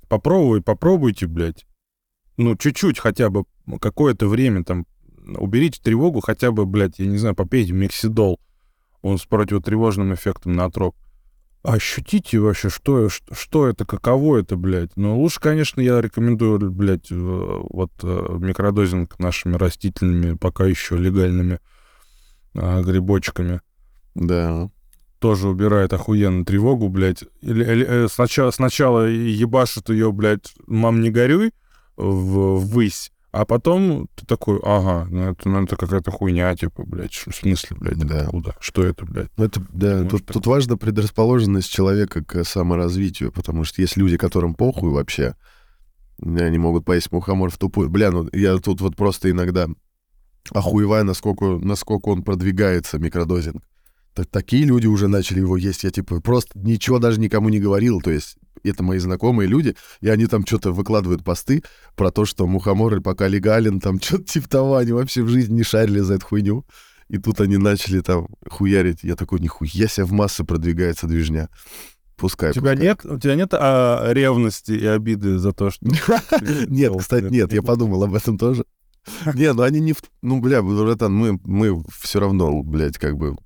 Попробуй, 0.08 0.62
попробуйте, 0.62 1.26
блядь. 1.26 1.66
Ну, 2.36 2.56
чуть-чуть 2.56 2.98
хотя 2.98 3.30
бы, 3.30 3.44
какое-то 3.80 4.28
время 4.28 4.64
там, 4.64 4.86
уберите 5.26 5.80
тревогу, 5.82 6.20
хотя 6.20 6.52
бы, 6.52 6.66
блядь, 6.66 6.98
я 6.98 7.06
не 7.06 7.18
знаю, 7.18 7.34
попейте 7.34 7.72
мексидол. 7.72 8.38
Он 9.02 9.18
с 9.18 9.24
противотревожным 9.24 10.14
эффектом 10.14 10.52
на 10.52 10.70
троп. 10.70 10.94
Ощутите 11.64 12.38
вообще, 12.40 12.68
что, 12.68 13.08
что, 13.08 13.66
это, 13.66 13.86
каково 13.86 14.36
это, 14.40 14.54
блядь. 14.56 14.94
Но 14.96 15.18
лучше, 15.18 15.40
конечно, 15.40 15.80
я 15.80 16.02
рекомендую, 16.02 16.70
блядь, 16.70 17.10
вот 17.10 17.90
э, 18.02 18.36
микродозинг 18.38 19.18
нашими 19.18 19.56
растительными, 19.56 20.36
пока 20.36 20.66
еще 20.66 20.98
легальными 20.98 21.60
а, 22.54 22.82
грибочками 22.82 23.62
Да. 24.14 24.68
тоже 25.20 25.48
убирает 25.48 25.94
охуенно 25.94 26.44
тревогу, 26.44 26.90
блядь. 26.90 27.24
Или, 27.40 27.64
или, 27.64 27.86
э, 27.88 28.08
сначала, 28.08 28.50
сначала 28.50 29.06
ебашит 29.06 29.88
ее, 29.88 30.12
блядь, 30.12 30.54
мам, 30.66 31.00
не 31.00 31.08
горюй, 31.10 31.52
в, 31.96 32.56
ввысь, 32.58 33.10
а 33.34 33.44
потом 33.44 34.08
ты 34.14 34.24
такой, 34.26 34.60
ага, 34.62 35.06
ну 35.10 35.30
это, 35.30 35.48
ну 35.48 35.62
это 35.64 35.76
какая-то 35.76 36.10
хуйня, 36.10 36.54
типа, 36.56 36.84
блядь, 36.86 37.12
в 37.14 37.34
смысле, 37.34 37.76
блядь, 37.80 37.98
Да. 37.98 38.26
куда? 38.26 38.54
Что 38.60 38.84
это, 38.84 39.04
блядь? 39.04 39.28
Ну, 39.36 39.44
Это, 39.44 39.60
да, 39.72 39.94
Может, 39.96 40.10
тут, 40.10 40.26
так. 40.26 40.34
тут 40.34 40.46
важна 40.46 40.76
предрасположенность 40.76 41.70
человека 41.70 42.24
к 42.24 42.44
саморазвитию, 42.44 43.32
потому 43.32 43.64
что 43.64 43.82
есть 43.82 43.96
люди, 43.96 44.16
которым 44.16 44.54
похуй 44.54 44.90
вообще, 44.90 45.34
они 46.22 46.58
могут 46.58 46.84
поесть 46.84 47.10
мухомор 47.12 47.50
в 47.50 47.58
тупую. 47.58 47.90
Бля, 47.90 48.10
ну 48.10 48.28
я 48.32 48.56
тут 48.58 48.80
вот 48.80 48.94
просто 48.96 49.30
иногда 49.30 49.66
охуеваю, 50.52 51.04
насколько, 51.04 51.44
насколько 51.60 52.08
он 52.10 52.22
продвигается, 52.22 52.98
микродозинг. 52.98 53.62
Так, 54.14 54.28
такие 54.28 54.64
люди 54.64 54.86
уже 54.86 55.08
начали 55.08 55.40
его 55.40 55.56
есть. 55.56 55.82
Я 55.82 55.90
типа 55.90 56.20
просто 56.20 56.56
ничего 56.58 57.00
даже 57.00 57.18
никому 57.20 57.48
не 57.48 57.58
говорил. 57.58 58.00
То 58.00 58.12
есть 58.12 58.36
это 58.62 58.82
мои 58.82 58.98
знакомые 58.98 59.48
люди, 59.48 59.74
и 60.00 60.08
они 60.08 60.26
там 60.26 60.46
что-то 60.46 60.72
выкладывают 60.72 61.24
посты 61.24 61.62
про 61.96 62.10
то, 62.10 62.24
что 62.24 62.46
мухомор 62.46 63.00
пока 63.00 63.26
легален, 63.26 63.80
там 63.80 64.00
что-то 64.02 64.24
типа 64.24 64.48
того, 64.48 64.76
они 64.76 64.92
вообще 64.92 65.22
в 65.22 65.28
жизни 65.28 65.54
не 65.54 65.62
шарили 65.64 66.00
за 66.00 66.14
эту 66.14 66.26
хуйню. 66.26 66.64
И 67.08 67.18
тут 67.18 67.40
они 67.40 67.58
начали 67.58 68.00
там 68.00 68.28
хуярить. 68.48 69.02
Я 69.02 69.14
такой, 69.14 69.40
нихуя 69.40 69.88
себе 69.88 70.06
в 70.06 70.12
массы 70.12 70.42
продвигается 70.42 71.06
движня. 71.06 71.50
Пускай. 72.16 72.50
У 72.50 72.54
тебя 72.54 72.70
пускай. 72.70 72.86
нет, 72.86 73.04
у 73.04 73.18
тебя 73.18 73.34
нет 73.34 73.50
а, 73.52 74.10
ревности 74.12 74.72
и 74.72 74.86
обиды 74.86 75.38
за 75.38 75.52
то, 75.52 75.70
что... 75.70 75.84
Нет, 76.68 76.92
кстати, 76.96 77.24
нет, 77.24 77.52
я 77.52 77.60
подумал 77.60 78.04
об 78.04 78.14
этом 78.14 78.38
тоже. 78.38 78.64
Не, 79.34 79.52
ну 79.52 79.62
они 79.62 79.80
не... 79.80 79.94
Ну, 80.22 80.40
бля, 80.40 80.62
братан, 80.62 81.12
мы, 81.12 81.40
мы 81.44 81.82
все 82.00 82.20
равно, 82.20 82.62
блядь, 82.62 82.98
как 82.98 83.16
бы 83.16 83.36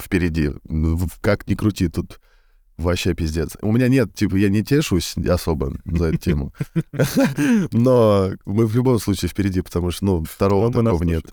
впереди. 0.00 0.52
Ну, 0.64 0.98
Как 1.20 1.46
ни 1.48 1.54
крути, 1.54 1.88
тут 1.88 2.20
вообще 2.78 3.14
пиздец. 3.14 3.56
У 3.60 3.72
меня 3.72 3.88
нет, 3.88 4.14
типа, 4.14 4.36
я 4.36 4.48
не 4.48 4.62
тешусь 4.62 5.16
особо 5.16 5.76
за 5.84 6.06
эту 6.06 6.18
тему. 6.18 6.52
Но 7.72 8.30
мы 8.46 8.66
в 8.66 8.74
любом 8.74 8.98
случае 8.98 9.28
впереди, 9.28 9.60
потому 9.60 9.90
что, 9.90 10.04
ну, 10.04 10.24
второго 10.24 10.72
такого 10.72 11.02
нет. 11.02 11.24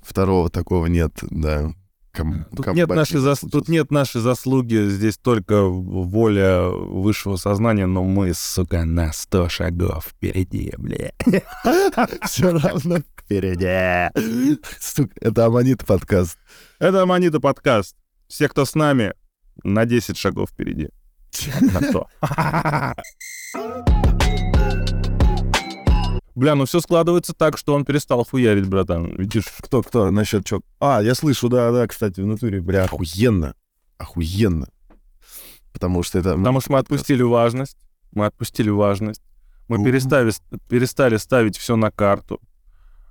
Второго 0.00 0.48
такого 0.48 0.86
нет, 0.86 1.12
да. 1.30 1.74
Ком- 2.12 2.46
Тут 2.56 2.66
нет, 2.74 2.88
нашей 2.88 3.20
зас- 3.20 3.48
тут 3.48 3.68
нет 3.68 3.90
нашей 3.90 4.20
заслуги, 4.20 4.88
здесь 4.88 5.18
только 5.18 5.62
воля 5.62 6.68
высшего 6.68 7.36
сознания, 7.36 7.86
но 7.86 8.02
мы, 8.02 8.32
сука, 8.34 8.84
на 8.84 9.12
100 9.12 9.48
шагов 9.48 10.06
впереди, 10.06 10.72
бля. 10.78 11.12
Все 12.26 12.50
равно 12.50 12.98
впереди. 13.20 14.10
Сука, 14.80 15.12
это 15.20 15.46
Аманит 15.46 15.84
подкаст. 15.84 16.38
Это 16.78 17.02
Аманита 17.02 17.40
подкаст. 17.40 17.94
Все, 18.26 18.48
кто 18.48 18.64
с 18.64 18.74
нами, 18.74 19.14
на 19.62 19.84
10 19.84 20.16
шагов 20.16 20.50
впереди. 20.50 20.88
На 21.60 21.80
100. 21.82 22.06
Бля, 26.38 26.54
ну 26.54 26.66
все 26.66 26.78
складывается 26.78 27.34
так, 27.34 27.58
что 27.58 27.74
он 27.74 27.84
перестал 27.84 28.24
хуярить, 28.24 28.68
братан. 28.68 29.06
Видишь? 29.16 29.46
Кто, 29.60 29.82
кто, 29.82 30.12
насчет 30.12 30.46
чё? 30.46 30.60
А, 30.78 31.02
я 31.02 31.16
слышу, 31.16 31.48
да, 31.48 31.72
да, 31.72 31.84
кстати, 31.88 32.20
в 32.20 32.26
натуре, 32.26 32.60
бля, 32.60 32.84
охуенно. 32.84 33.56
Охуенно. 33.96 34.68
Потому 35.72 36.04
что 36.04 36.20
это... 36.20 36.36
Потому 36.36 36.60
что 36.60 36.70
мы 36.72 36.78
отпустили 36.78 37.22
важность. 37.22 37.76
Мы 38.12 38.26
отпустили 38.26 38.70
важность. 38.70 39.20
Мы 39.66 39.84
перестали, 39.84 40.32
перестали 40.68 41.16
ставить 41.16 41.56
все 41.58 41.74
на 41.74 41.90
карту. 41.90 42.40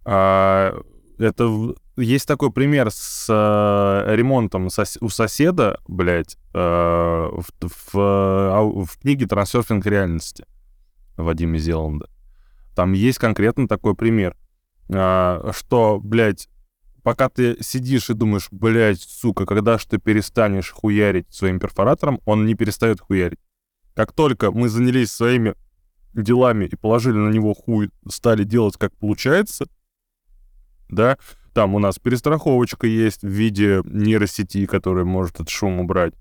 А, 0.05 0.73
это 1.17 1.75
есть 1.97 2.27
такой 2.29 2.49
пример 2.53 2.91
с 2.91 3.25
э, 3.27 4.15
ремонтом 4.15 4.67
сос- 4.67 4.99
у 5.01 5.09
соседа, 5.09 5.81
блядь, 5.85 6.37
э, 6.53 6.57
в, 6.59 7.45
в, 7.91 8.55
ау- 8.55 8.85
в 8.85 8.97
книге 8.99 9.25
«Трансерфинг 9.27 9.85
реальности» 9.85 10.45
Вадима 11.17 11.57
Зеланда. 11.57 12.07
Там 12.77 12.93
есть 12.93 13.17
конкретно 13.17 13.67
такой 13.67 13.95
пример, 13.95 14.37
а, 14.87 15.49
что, 15.51 15.99
блядь, 15.99 16.47
пока 17.01 17.27
ты 17.27 17.57
сидишь 17.59 18.11
и 18.11 18.13
думаешь, 18.13 18.49
блядь, 18.51 19.01
сука, 19.01 19.47
когда 19.47 19.79
ж 19.79 19.85
ты 19.85 19.97
перестанешь 19.97 20.69
хуярить 20.69 21.25
своим 21.33 21.59
перфоратором, 21.59 22.21
он 22.25 22.45
не 22.45 22.53
перестает 22.53 23.01
хуярить. 23.01 23.39
Как 23.95 24.13
только 24.13 24.51
мы 24.51 24.69
занялись 24.69 25.11
своими 25.11 25.55
делами 26.13 26.65
и 26.65 26.75
положили 26.75 27.17
на 27.17 27.29
него 27.29 27.55
хуй, 27.55 27.89
стали 28.07 28.43
делать 28.43 28.77
как 28.77 28.95
получается, 28.95 29.65
да, 30.87 31.17
там 31.53 31.73
у 31.73 31.79
нас 31.79 31.97
перестраховочка 31.97 32.85
есть 32.85 33.23
в 33.23 33.27
виде 33.27 33.81
нейросети, 33.85 34.67
которая 34.67 35.03
может 35.03 35.33
этот 35.33 35.49
шум 35.49 35.79
убрать. 35.79 36.13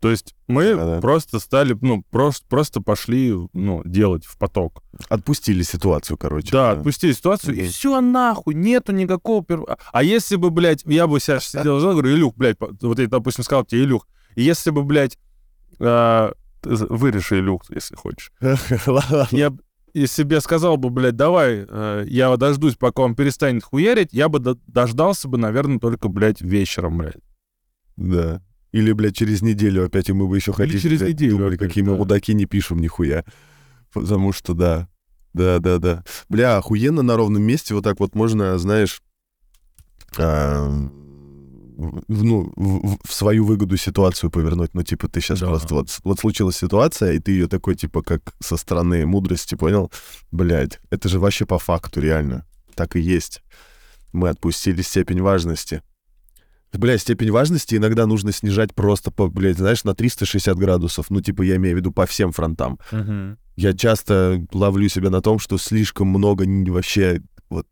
То 0.00 0.10
есть 0.10 0.34
мы 0.46 0.76
Да-да. 0.76 1.00
просто 1.00 1.40
стали, 1.40 1.76
ну, 1.80 2.04
просто, 2.10 2.46
просто 2.48 2.80
пошли, 2.80 3.34
ну, 3.52 3.82
делать 3.84 4.24
в 4.24 4.38
поток. 4.38 4.82
Отпустили 5.08 5.62
ситуацию, 5.62 6.16
короче. 6.16 6.50
Да, 6.52 6.70
отпустили 6.70 7.12
ситуацию, 7.12 7.56
и 7.56 7.62
Мгм. 7.62 7.68
все 7.70 8.00
нахуй, 8.00 8.54
нету 8.54 8.92
никакого... 8.92 9.42
пер- 9.42 9.64
А- 9.68 9.76
А 9.92 10.02
если 10.04 10.36
бы, 10.36 10.50
блядь, 10.50 10.84
я 10.84 11.06
бы 11.08 11.18
сейчас 11.18 11.46
сидел, 11.48 11.80
говорю, 11.80 12.10
Илюх, 12.14 12.34
блядь, 12.36 12.56
вот 12.60 12.98
я, 12.98 13.06
допустим, 13.08 13.42
сказал 13.42 13.64
тебе, 13.64 13.82
Илюх, 13.82 14.06
и 14.36 14.42
если 14.42 14.70
бы, 14.70 14.84
блядь, 14.84 15.18
за- 15.78 16.34
вырежи, 16.62 17.38
Илюх, 17.40 17.62
если 17.70 17.96
хочешь. 17.96 18.32
Я, 19.32 19.50
б- 19.50 19.62
и 19.94 20.06
себе 20.06 20.40
сказал 20.40 20.76
бы, 20.76 20.90
блядь, 20.90 21.16
давай, 21.16 21.64
э, 21.68 22.04
я 22.06 22.36
дождусь, 22.36 22.76
пока 22.76 23.02
он 23.02 23.14
перестанет 23.16 23.64
хуярить, 23.64 24.12
я 24.12 24.28
бы 24.28 24.38
до- 24.38 24.58
дождался 24.66 25.26
бы, 25.28 25.38
наверное, 25.38 25.78
только, 25.80 26.08
блядь, 26.08 26.40
вечером, 26.40 26.98
блядь. 26.98 27.16
Да. 27.96 28.42
Или, 28.78 28.92
блядь, 28.92 29.16
через 29.16 29.42
неделю 29.42 29.84
опять, 29.84 30.08
и 30.08 30.12
мы 30.12 30.28
бы 30.28 30.36
еще 30.36 30.52
Или 30.52 30.56
хотели... 30.56 30.78
через 30.78 30.98
блядь, 31.00 31.10
неделю 31.14 31.30
думали, 31.38 31.54
опять, 31.56 31.68
какие 31.68 31.82
мы 31.82 31.92
да. 31.92 31.98
мудаки 31.98 32.32
не 32.34 32.44
пишем 32.44 32.78
нихуя. 32.78 33.24
Потому 33.92 34.32
что, 34.32 34.54
да. 34.54 34.88
Да, 35.34 35.58
да, 35.58 35.78
да. 35.78 36.04
Бля, 36.28 36.56
охуенно 36.58 37.02
на 37.02 37.16
ровном 37.16 37.42
месте 37.42 37.74
вот 37.74 37.82
так 37.82 37.98
вот 37.98 38.14
можно, 38.14 38.56
знаешь, 38.58 39.02
а, 40.16 40.68
в- 41.76 42.02
ну, 42.08 42.52
в, 42.56 42.96
в- 43.04 43.12
свою 43.12 43.44
выгоду 43.44 43.76
ситуацию 43.76 44.30
повернуть. 44.30 44.74
Ну, 44.74 44.82
типа, 44.82 45.08
ты 45.08 45.20
сейчас 45.20 45.40
Да. 45.40 45.46
просто... 45.48 45.74
Вот, 45.74 45.98
вот 46.04 46.18
случилась 46.20 46.56
ситуация, 46.56 47.12
и 47.12 47.18
ты 47.18 47.32
ее 47.32 47.48
такой, 47.48 47.74
типа, 47.74 48.02
как 48.02 48.34
со 48.40 48.56
стороны 48.56 49.06
мудрости, 49.06 49.54
понял? 49.54 49.90
Блядь, 50.30 50.80
это 50.90 51.08
же 51.08 51.18
вообще 51.18 51.46
по 51.46 51.58
факту, 51.58 52.00
реально. 52.00 52.46
Так 52.74 52.96
и 52.96 53.00
есть. 53.00 53.42
Мы 54.12 54.28
отпустили 54.28 54.82
степень 54.82 55.20
важности. 55.20 55.82
Бля, 56.72 56.98
степень 56.98 57.30
важности 57.30 57.76
иногда 57.76 58.06
нужно 58.06 58.32
снижать 58.32 58.74
просто, 58.74 59.10
по, 59.10 59.28
блядь, 59.28 59.58
знаешь, 59.58 59.84
на 59.84 59.94
360 59.94 60.56
градусов. 60.56 61.06
Ну, 61.10 61.20
типа, 61.20 61.42
я 61.42 61.56
имею 61.56 61.76
в 61.76 61.78
виду 61.78 61.92
по 61.92 62.06
всем 62.06 62.32
фронтам. 62.32 62.78
Я 63.56 63.72
часто 63.72 64.46
ловлю 64.52 64.88
себя 64.88 65.10
на 65.10 65.20
том, 65.20 65.38
что 65.38 65.58
слишком 65.58 66.08
много 66.08 66.44
вообще 66.70 67.22
вот 67.50 67.66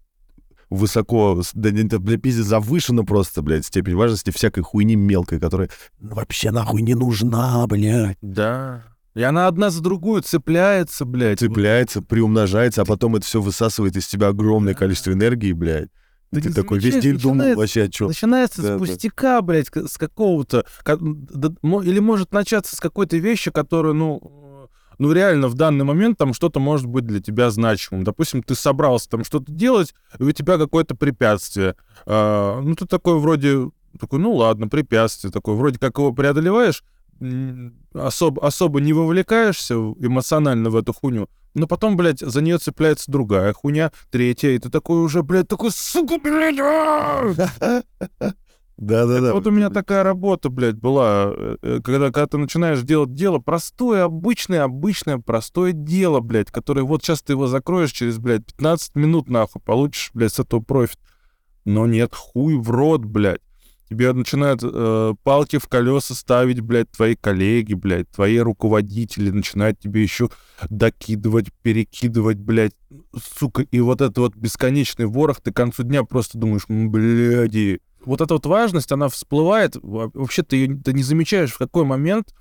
высоко, 0.69 1.41
да, 1.55 1.69
это, 1.69 2.01
бля, 2.01 2.17
пиздец, 2.17 2.47
завышено 2.47 3.05
просто, 3.05 3.43
блядь, 3.43 3.67
степень 3.67 3.95
важности 3.95 4.31
всякой 4.31 4.65
хуйни 4.65 4.97
мелкой, 4.97 5.39
которая 5.39 5.71
ну, 6.01 6.17
вообще 6.17 6.51
нахуй 6.51 6.83
не 6.83 6.95
нужна, 6.95 7.65
блядь. 7.69 8.19
Да. 8.21 8.83
И 9.15 9.23
она 9.23 9.47
одна 9.47 9.71
за 9.71 9.83
другую 9.83 10.23
цепляется, 10.23 11.05
блядь. 11.05 11.39
Цепляется, 11.39 12.03
приумножается, 12.03 12.83
а 12.83 12.85
потом 12.85 13.17
это 13.17 13.25
все 13.25 13.41
высасывает 13.41 13.97
из 13.97 14.07
тебя 14.07 14.29
огромное 14.29 14.75
количество 14.75 15.13
энергии, 15.13 15.53
блядь. 15.53 15.89
Да 16.33 16.41
ты 16.41 16.53
такой 16.53 16.79
весь 16.79 16.99
день 17.03 17.17
думал 17.19 17.55
вообще 17.55 17.85
о 17.85 17.89
чем. 17.89 18.09
Начинается 18.09 18.61
Да, 18.63 18.69
с 18.69 18.71
да. 18.73 18.79
пустяка, 18.79 19.41
блядь, 19.43 19.71
к- 19.71 19.87
с 19.89 19.97
какого-то... 19.97 20.67
да, 20.85 21.49
Или 21.85 21.99
может 22.01 22.33
начаться 22.33 22.75
с 22.77 22.81
какой-то 22.81 23.17
вещи, 23.17 23.51
которая, 23.51 23.93
ну, 23.93 24.21
э, 24.23 24.67
ну 24.99 25.13
реально 25.13 25.49
в 25.49 25.55
данный 25.55 25.85
момент 25.85 26.19
там 26.19 26.35
что-то 26.35 26.59
может 26.61 26.87
быть 26.87 27.07
для 27.07 27.21
тебя 27.21 27.51
значимым. 27.51 28.03
Допустим, 28.05 28.43
ты 28.43 28.55
собрался 28.55 29.09
там 29.11 29.25
что-то 29.25 29.51
делать, 29.53 29.95
и 30.19 30.25
у 30.25 30.33
тебя 30.33 30.59
какое-то 30.59 30.95
препятствие. 30.97 31.77
А, 32.07 32.61
ну, 32.61 32.75
ты 32.75 32.87
такой 32.87 33.19
вроде... 33.19 33.71
Такой, 33.99 34.19
ну 34.19 34.35
ладно, 34.35 34.69
препятствие 34.69 35.33
такое. 35.33 35.55
Вроде 35.55 35.79
как 35.79 35.97
его 35.97 36.13
преодолеваешь, 36.13 36.83
особо, 37.95 38.47
особо 38.47 38.81
не 38.81 38.93
вовлекаешься 38.93 39.75
эмоционально 39.75 40.71
в 40.71 40.77
эту 40.77 40.93
хуйню, 40.93 41.29
но 41.57 41.67
потом, 41.67 41.97
блядь, 41.97 42.21
за 42.21 42.43
нее 42.43 42.59
цепляется 42.59 43.11
другая 43.11 43.55
хуйня, 43.55 43.91
третья, 44.11 44.51
и 44.51 44.59
ты 44.59 44.69
такой 44.69 44.99
уже, 44.99 45.23
блядь, 45.23 45.49
такой, 45.49 45.71
сука, 45.73 46.19
блядь, 46.19 46.59
а!» 46.61 47.33
Да-да-да. 48.77 49.33
Вот 49.33 49.47
у 49.47 49.51
меня 49.51 49.71
такая 49.71 50.03
работа, 50.03 50.51
блядь, 50.51 50.77
была, 50.77 51.33
э, 51.35 51.57
э, 51.63 51.81
когда, 51.83 52.11
когда 52.11 52.27
ты 52.27 52.37
начинаешь 52.37 52.83
делать 52.83 53.15
дело, 53.15 53.39
простое, 53.39 54.05
обычное, 54.05 54.65
обычное, 54.65 55.17
простое 55.17 55.73
дело, 55.73 56.21
блядь, 56.21 56.51
которое 56.51 56.83
вот 56.83 57.03
сейчас 57.03 57.23
ты 57.23 57.33
его 57.33 57.47
закроешь 57.47 57.93
через, 57.93 58.19
блядь, 58.19 58.45
15 58.45 58.95
минут, 58.95 59.31
нахуй, 59.31 59.63
получишь, 59.65 60.11
блядь, 60.13 60.35
с 60.35 60.41
этого 60.41 60.61
профит. 60.61 60.99
Но 61.65 61.87
нет, 61.87 62.15
хуй 62.15 62.59
в 62.59 62.71
рот, 62.71 63.03
блядь. 63.07 63.41
Тебе 63.89 64.13
начинают 64.13 64.61
э, 64.65 65.15
палки 65.23 65.59
в 65.59 65.69
колеса 65.69 66.15
ставить, 66.15 66.61
блядь, 66.61 66.91
твои 66.91 67.15
коллеги, 67.15 67.75
блядь, 67.75 68.11
твои 68.11 68.39
руководители 68.39 69.31
начинают 69.31 69.79
тебе 69.79 70.03
еще 70.03 70.29
докидывать, 70.71 71.53
перекидывать, 71.63 72.39
блядь, 72.39 72.75
сука, 73.39 73.63
и 73.63 73.79
вот 73.81 74.01
это 74.01 74.21
вот 74.23 74.35
бесконечный 74.35 75.07
ворох, 75.07 75.41
ты 75.41 75.53
к 75.53 75.57
концу 75.57 75.85
дня 75.85 76.03
просто 76.03 76.37
думаешь, 76.37 76.65
«М, 76.69 76.91
бляди. 76.91 77.81
Вот 78.05 78.21
эта 78.21 78.35
вот 78.35 78.47
важность, 78.47 78.91
она 78.91 79.09
всплывает, 79.09 79.77
во- 79.81 80.11
вообще 80.15 80.43
ты, 80.43 80.57
её- 80.57 80.81
ты 80.83 80.93
не 80.93 81.03
замечаешь, 81.05 81.53
в 81.53 81.59
какой 81.59 81.85
момент 81.85 82.35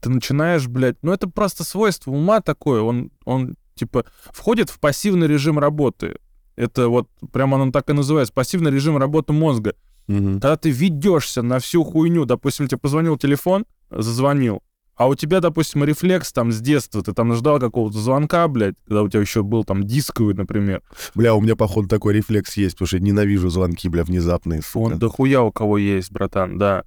ты 0.00 0.10
начинаешь, 0.10 0.68
блядь, 0.68 0.96
ну 1.02 1.12
это 1.12 1.28
просто 1.28 1.64
свойство 1.64 2.12
ума 2.12 2.40
такое, 2.40 2.82
он, 2.82 3.10
он 3.24 3.56
типа 3.74 4.04
входит 4.32 4.70
в 4.70 4.78
пассивный 4.78 5.26
режим 5.26 5.58
работы. 5.58 6.18
Это 6.56 6.88
вот 6.88 7.08
прямо 7.32 7.60
оно 7.60 7.72
так 7.72 7.88
и 7.90 7.92
называется, 7.92 8.34
пассивный 8.34 8.70
режим 8.70 8.96
работы 8.98 9.32
мозга. 9.32 9.74
Мгм. 10.08 10.40
Когда 10.40 10.56
ты 10.56 10.70
ведешься 10.70 11.42
на 11.42 11.58
всю 11.58 11.84
хуйню, 11.84 12.24
допустим, 12.24 12.66
тебе 12.66 12.78
позвонил 12.78 13.16
телефон, 13.16 13.66
зазвонил, 13.90 14.62
а 14.96 15.06
у 15.06 15.14
тебя, 15.14 15.40
допустим, 15.40 15.84
рефлекс 15.84 16.32
там 16.32 16.50
с 16.50 16.60
детства, 16.60 17.02
ты 17.02 17.12
там 17.12 17.32
ждал 17.34 17.60
какого-то 17.60 17.98
звонка, 17.98 18.48
блядь, 18.48 18.74
когда 18.84 19.02
у 19.02 19.08
тебя 19.08 19.20
еще 19.20 19.44
был 19.44 19.62
там 19.62 19.84
дисковый, 19.84 20.34
например. 20.34 20.82
Бля, 21.14 21.34
у 21.34 21.40
меня, 21.40 21.54
походу, 21.54 21.86
такой 21.86 22.14
рефлекс 22.14 22.56
есть, 22.56 22.74
потому 22.74 22.88
что 22.88 22.96
я 22.96 23.02
ненавижу 23.02 23.48
звонки, 23.48 23.88
бля, 23.88 24.02
внезапные, 24.02 24.60
сука. 24.60 24.92
Он 24.94 24.98
дохуя 24.98 25.42
у 25.42 25.52
кого 25.52 25.78
есть, 25.78 26.10
братан, 26.10 26.58
да. 26.58 26.82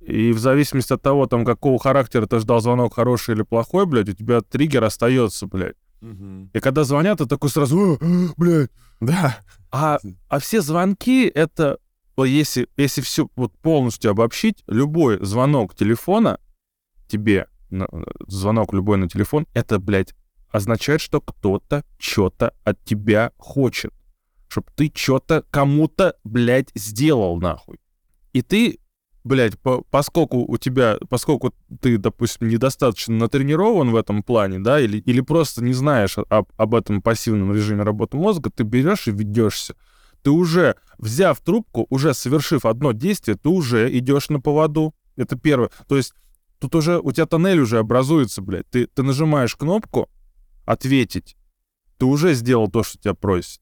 И 0.00 0.32
в 0.32 0.40
зависимости 0.40 0.92
от 0.92 1.02
того, 1.02 1.26
там, 1.28 1.44
какого 1.44 1.78
характера 1.78 2.26
ты 2.26 2.40
ждал 2.40 2.60
звонок, 2.60 2.94
хороший 2.94 3.36
или 3.36 3.42
плохой, 3.42 3.86
блядь, 3.86 4.08
у 4.08 4.12
тебя 4.12 4.40
триггер 4.40 4.82
остается, 4.82 5.46
блядь. 5.46 5.76
Мгм. 6.00 6.50
И 6.52 6.58
когда 6.58 6.82
звонят, 6.82 7.18
ты 7.18 7.26
такой 7.26 7.48
сразу, 7.48 7.96
«А, 8.00 8.32
блядь. 8.36 8.70
Да. 9.00 9.38
А, 9.70 10.00
а 10.28 10.38
все 10.40 10.60
звонки, 10.60 11.26
это, 11.28 11.78
если, 12.18 12.68
если 12.76 13.00
все 13.00 13.28
вот 13.36 13.52
полностью 13.58 14.10
обобщить, 14.10 14.62
любой 14.66 15.24
звонок 15.24 15.74
телефона 15.74 16.38
тебе, 17.08 17.48
звонок 18.26 18.72
любой 18.74 18.98
на 18.98 19.08
телефон, 19.08 19.46
это, 19.54 19.78
блядь, 19.78 20.14
означает, 20.50 21.00
что 21.00 21.20
кто-то 21.20 21.84
что-то 21.98 22.54
от 22.64 22.82
тебя 22.84 23.32
хочет. 23.38 23.92
Чтоб 24.48 24.70
ты 24.72 24.92
что-то 24.94 25.44
кому-то, 25.50 26.14
блядь, 26.24 26.70
сделал, 26.74 27.40
нахуй. 27.40 27.80
И 28.34 28.42
ты, 28.42 28.78
блядь, 29.24 29.58
по- 29.58 29.82
поскольку 29.90 30.40
у 30.40 30.58
тебя, 30.58 30.98
поскольку 31.08 31.54
ты, 31.80 31.96
допустим, 31.96 32.48
недостаточно 32.48 33.14
натренирован 33.14 33.90
в 33.90 33.96
этом 33.96 34.22
плане, 34.22 34.58
да, 34.58 34.78
или, 34.78 34.98
или 34.98 35.22
просто 35.22 35.64
не 35.64 35.72
знаешь 35.72 36.18
об, 36.18 36.48
об 36.56 36.74
этом 36.74 37.00
пассивном 37.00 37.54
режиме 37.54 37.82
работы 37.82 38.18
мозга, 38.18 38.50
ты 38.50 38.64
берешь 38.64 39.08
и 39.08 39.12
ведешься. 39.12 39.74
Ты 40.22 40.30
уже, 40.30 40.76
взяв 40.98 41.40
трубку, 41.40 41.86
уже 41.90 42.14
совершив 42.14 42.64
одно 42.64 42.92
действие, 42.92 43.36
ты 43.36 43.48
уже 43.48 43.96
идешь 43.96 44.28
на 44.28 44.40
поводу. 44.40 44.94
Это 45.16 45.36
первое. 45.36 45.70
То 45.88 45.96
есть 45.96 46.14
тут 46.58 46.74
уже 46.74 46.98
у 47.00 47.12
тебя 47.12 47.26
тоннель 47.26 47.60
уже 47.60 47.78
образуется, 47.78 48.40
блядь. 48.40 48.68
Ты, 48.70 48.86
ты 48.86 49.02
нажимаешь 49.02 49.56
кнопку 49.56 50.08
«Ответить». 50.64 51.36
Ты 51.98 52.06
уже 52.06 52.34
сделал 52.34 52.68
то, 52.68 52.82
что 52.82 52.98
тебя 52.98 53.14
просят. 53.14 53.60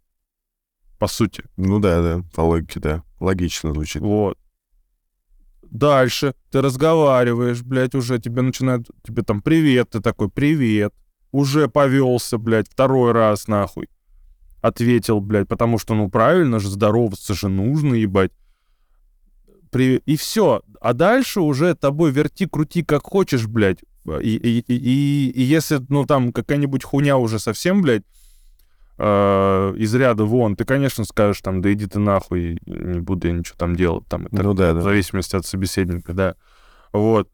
По 0.98 1.06
сути. 1.06 1.44
Ну 1.56 1.78
да, 1.78 2.02
да, 2.02 2.24
по 2.34 2.42
логике, 2.42 2.80
да. 2.80 3.02
Логично 3.20 3.72
звучит. 3.72 4.02
Вот. 4.02 4.38
Дальше 5.62 6.34
ты 6.50 6.60
разговариваешь, 6.60 7.62
блядь, 7.62 7.94
уже 7.94 8.18
тебе 8.18 8.42
начинают, 8.42 8.90
тебе 9.02 9.22
там 9.22 9.40
привет, 9.40 9.90
ты 9.90 10.00
такой 10.00 10.28
привет, 10.28 10.92
уже 11.32 11.68
повелся, 11.68 12.38
блядь, 12.38 12.68
второй 12.68 13.12
раз 13.12 13.46
нахуй. 13.46 13.88
Ответил, 14.60 15.20
блядь, 15.20 15.48
потому 15.48 15.78
что, 15.78 15.94
ну, 15.94 16.10
правильно 16.10 16.58
же, 16.58 16.68
здороваться 16.68 17.34
же 17.34 17.48
нужно, 17.48 17.94
ебать. 17.94 18.32
При... 19.70 20.02
И 20.04 20.16
все. 20.16 20.62
А 20.80 20.92
дальше 20.92 21.40
уже 21.40 21.74
тобой 21.74 22.10
верти, 22.10 22.46
крути 22.46 22.82
как 22.82 23.04
хочешь, 23.04 23.46
блядь. 23.46 23.78
И, 24.06 24.36
и, 24.36 24.64
и, 24.66 25.30
и, 25.30 25.42
если, 25.42 25.80
ну, 25.88 26.04
там 26.04 26.32
какая-нибудь 26.32 26.84
хуйня 26.84 27.16
уже 27.16 27.38
совсем, 27.38 27.82
блядь, 27.82 28.02
э, 28.98 29.74
из 29.76 29.94
ряда 29.94 30.24
вон, 30.24 30.56
ты, 30.56 30.64
конечно, 30.64 31.04
скажешь 31.04 31.42
там, 31.42 31.62
да 31.62 31.72
иди 31.72 31.86
ты 31.86 31.98
нахуй, 31.98 32.58
не 32.66 33.00
буду 33.00 33.28
я 33.28 33.34
ничего 33.34 33.56
там 33.58 33.76
делать, 33.76 34.04
там, 34.08 34.24
так 34.24 34.42
Ну 34.42 34.54
да, 34.54 34.72
в 34.72 34.76
да. 34.76 34.80
зависимости 34.80 35.36
от 35.36 35.46
собеседника, 35.46 36.12
да. 36.12 36.34
Вот. 36.92 37.30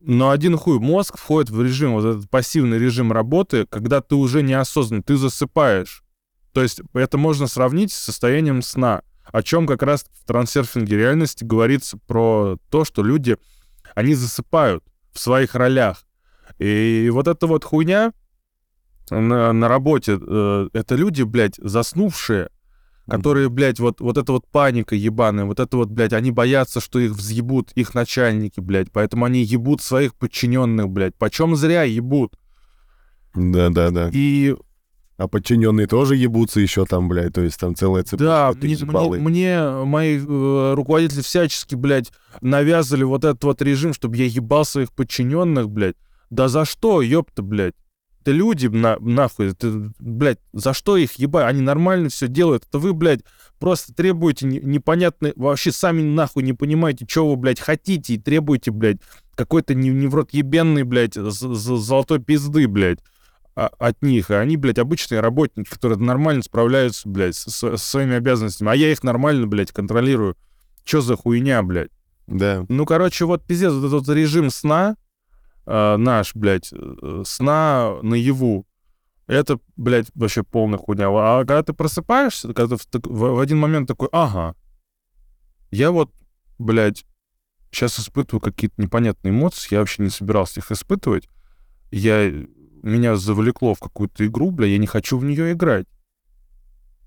Но 0.00 0.30
один 0.30 0.56
хуй, 0.56 0.78
мозг 0.78 1.16
входит 1.16 1.50
в 1.50 1.62
режим, 1.62 1.94
вот 1.94 2.04
этот 2.04 2.30
пассивный 2.30 2.78
режим 2.78 3.10
работы, 3.10 3.66
когда 3.66 4.00
ты 4.00 4.14
уже 4.14 4.42
неосознанно, 4.42 5.02
ты 5.02 5.16
засыпаешь. 5.16 6.03
То 6.54 6.62
есть 6.62 6.80
это 6.94 7.18
можно 7.18 7.48
сравнить 7.48 7.92
с 7.92 7.98
состоянием 7.98 8.62
сна, 8.62 9.02
о 9.32 9.42
чем 9.42 9.66
как 9.66 9.82
раз 9.82 10.06
в 10.12 10.24
трансерфинге 10.24 10.96
реальности 10.96 11.42
говорится 11.42 11.98
про 12.06 12.58
то, 12.70 12.84
что 12.84 13.02
люди, 13.02 13.36
они 13.96 14.14
засыпают 14.14 14.84
в 15.12 15.18
своих 15.18 15.56
ролях. 15.56 16.06
И 16.58 17.10
вот 17.12 17.26
эта 17.26 17.48
вот 17.48 17.64
хуйня 17.64 18.12
на, 19.10 19.52
на 19.52 19.68
работе, 19.68 20.16
э, 20.20 20.68
это 20.72 20.94
люди, 20.94 21.22
блядь, 21.24 21.56
заснувшие, 21.56 22.50
которые, 23.08 23.48
блядь, 23.48 23.80
вот, 23.80 24.00
вот 24.00 24.16
эта 24.16 24.30
вот 24.30 24.46
паника 24.46 24.94
ебаная, 24.94 25.46
вот 25.46 25.58
это 25.58 25.76
вот, 25.76 25.90
блядь, 25.90 26.12
они 26.12 26.30
боятся, 26.30 26.80
что 26.80 27.00
их 27.00 27.10
взъебут 27.12 27.72
их 27.72 27.94
начальники, 27.94 28.60
блядь, 28.60 28.92
поэтому 28.92 29.24
они 29.24 29.42
ебут 29.42 29.82
своих 29.82 30.14
подчиненных, 30.14 30.88
блядь, 30.88 31.16
почем 31.16 31.56
зря 31.56 31.82
ебут. 31.82 32.38
Да, 33.34 33.70
да, 33.70 33.90
да. 33.90 34.10
И 34.12 34.54
А 35.16 35.28
подчиненные 35.28 35.86
тоже 35.86 36.16
ебутся 36.16 36.58
еще 36.60 36.84
там, 36.86 37.08
блядь, 37.08 37.34
то 37.34 37.40
есть 37.40 37.58
там 37.60 37.74
целая 37.76 38.02
цепочка. 38.02 38.24
да, 38.24 38.52
ты 38.52 38.66
мне, 38.66 38.76
мне- 39.20 39.28
мне 39.28 39.84
мои 39.84 40.18
э, 40.18 40.74
руководители 40.74 41.20
всячески, 41.22 41.76
блядь, 41.76 42.10
навязывали 42.40 43.04
вот 43.04 43.24
этот 43.24 43.44
вот 43.44 43.62
режим, 43.62 43.92
чтобы 43.94 44.16
я 44.16 44.24
ебал 44.26 44.64
своих 44.64 44.92
подчиненных, 44.92 45.70
блядь. 45.70 45.94
Да 46.30 46.48
за 46.48 46.64
что, 46.64 47.00
ёпта, 47.00 47.42
блядь? 47.42 47.74
Это 48.22 48.32
люди, 48.32 48.66
на, 48.66 48.96
нахуй, 48.98 49.50
это, 49.52 49.92
блядь, 50.00 50.38
за 50.52 50.72
что 50.74 50.96
их 50.96 51.12
ебать? 51.14 51.46
Они 51.46 51.60
нормально 51.60 52.08
все 52.08 52.26
делают. 52.26 52.64
Это 52.66 52.78
вы, 52.78 52.92
блядь, 52.94 53.20
просто 53.60 53.94
требуете 53.94 54.46
не- 54.46 54.58
непонятно, 54.60 55.32
вообще 55.36 55.70
сами 55.70 56.02
нахуй 56.02 56.42
не 56.42 56.54
понимаете, 56.54 57.06
что 57.08 57.28
вы, 57.30 57.36
блядь, 57.36 57.60
хотите 57.60 58.14
и 58.14 58.18
требуете, 58.18 58.72
блядь, 58.72 58.96
какой-то 59.36 59.74
не, 59.74 59.90
не 59.90 60.06
в 60.08 60.14
рот 60.14 60.30
ебенный, 60.32 60.82
блядь, 60.82 61.14
золотой 61.14 62.18
пизды, 62.18 62.66
блядь, 62.66 62.98
от 63.54 64.02
них. 64.02 64.30
А 64.30 64.40
они, 64.40 64.56
блядь, 64.56 64.78
обычные 64.78 65.20
работники, 65.20 65.68
которые 65.68 65.98
нормально 65.98 66.42
справляются, 66.42 67.08
блядь, 67.08 67.36
со, 67.36 67.50
со 67.50 67.76
своими 67.76 68.16
обязанностями. 68.16 68.70
А 68.70 68.74
я 68.74 68.90
их 68.90 69.02
нормально, 69.02 69.46
блядь, 69.46 69.72
контролирую. 69.72 70.36
Что 70.84 71.00
за 71.00 71.16
хуйня, 71.16 71.62
блядь? 71.62 71.90
Да. 72.26 72.64
Ну, 72.68 72.86
короче, 72.86 73.24
вот 73.24 73.44
пиздец, 73.44 73.72
вот 73.72 74.02
этот 74.02 74.14
режим 74.14 74.50
сна 74.50 74.96
э, 75.66 75.96
наш, 75.96 76.34
блядь, 76.34 76.70
э, 76.72 77.22
сна 77.26 77.96
наяву, 78.02 78.66
это, 79.26 79.58
блядь, 79.76 80.06
вообще 80.14 80.42
полная 80.42 80.78
хуйня. 80.78 81.08
А 81.08 81.40
когда 81.40 81.62
ты 81.62 81.72
просыпаешься, 81.72 82.52
когда 82.52 82.76
ты 82.76 83.00
в, 83.00 83.06
в- 83.06 83.36
в 83.36 83.38
один 83.40 83.58
момент 83.58 83.88
такой, 83.88 84.08
ага, 84.12 84.54
я 85.70 85.90
вот, 85.90 86.10
блядь, 86.58 87.04
сейчас 87.70 87.98
испытываю 87.98 88.40
какие-то 88.40 88.80
непонятные 88.80 89.32
эмоции, 89.32 89.74
я 89.74 89.80
вообще 89.80 90.02
не 90.02 90.10
собирался 90.10 90.60
их 90.60 90.70
испытывать. 90.70 91.28
Я, 91.90 92.30
меня 92.88 93.16
завлекло 93.16 93.74
в 93.74 93.80
какую-то 93.80 94.26
игру, 94.26 94.50
бля, 94.50 94.66
я 94.66 94.78
не 94.78 94.86
хочу 94.86 95.18
в 95.18 95.24
нее 95.24 95.52
играть. 95.52 95.86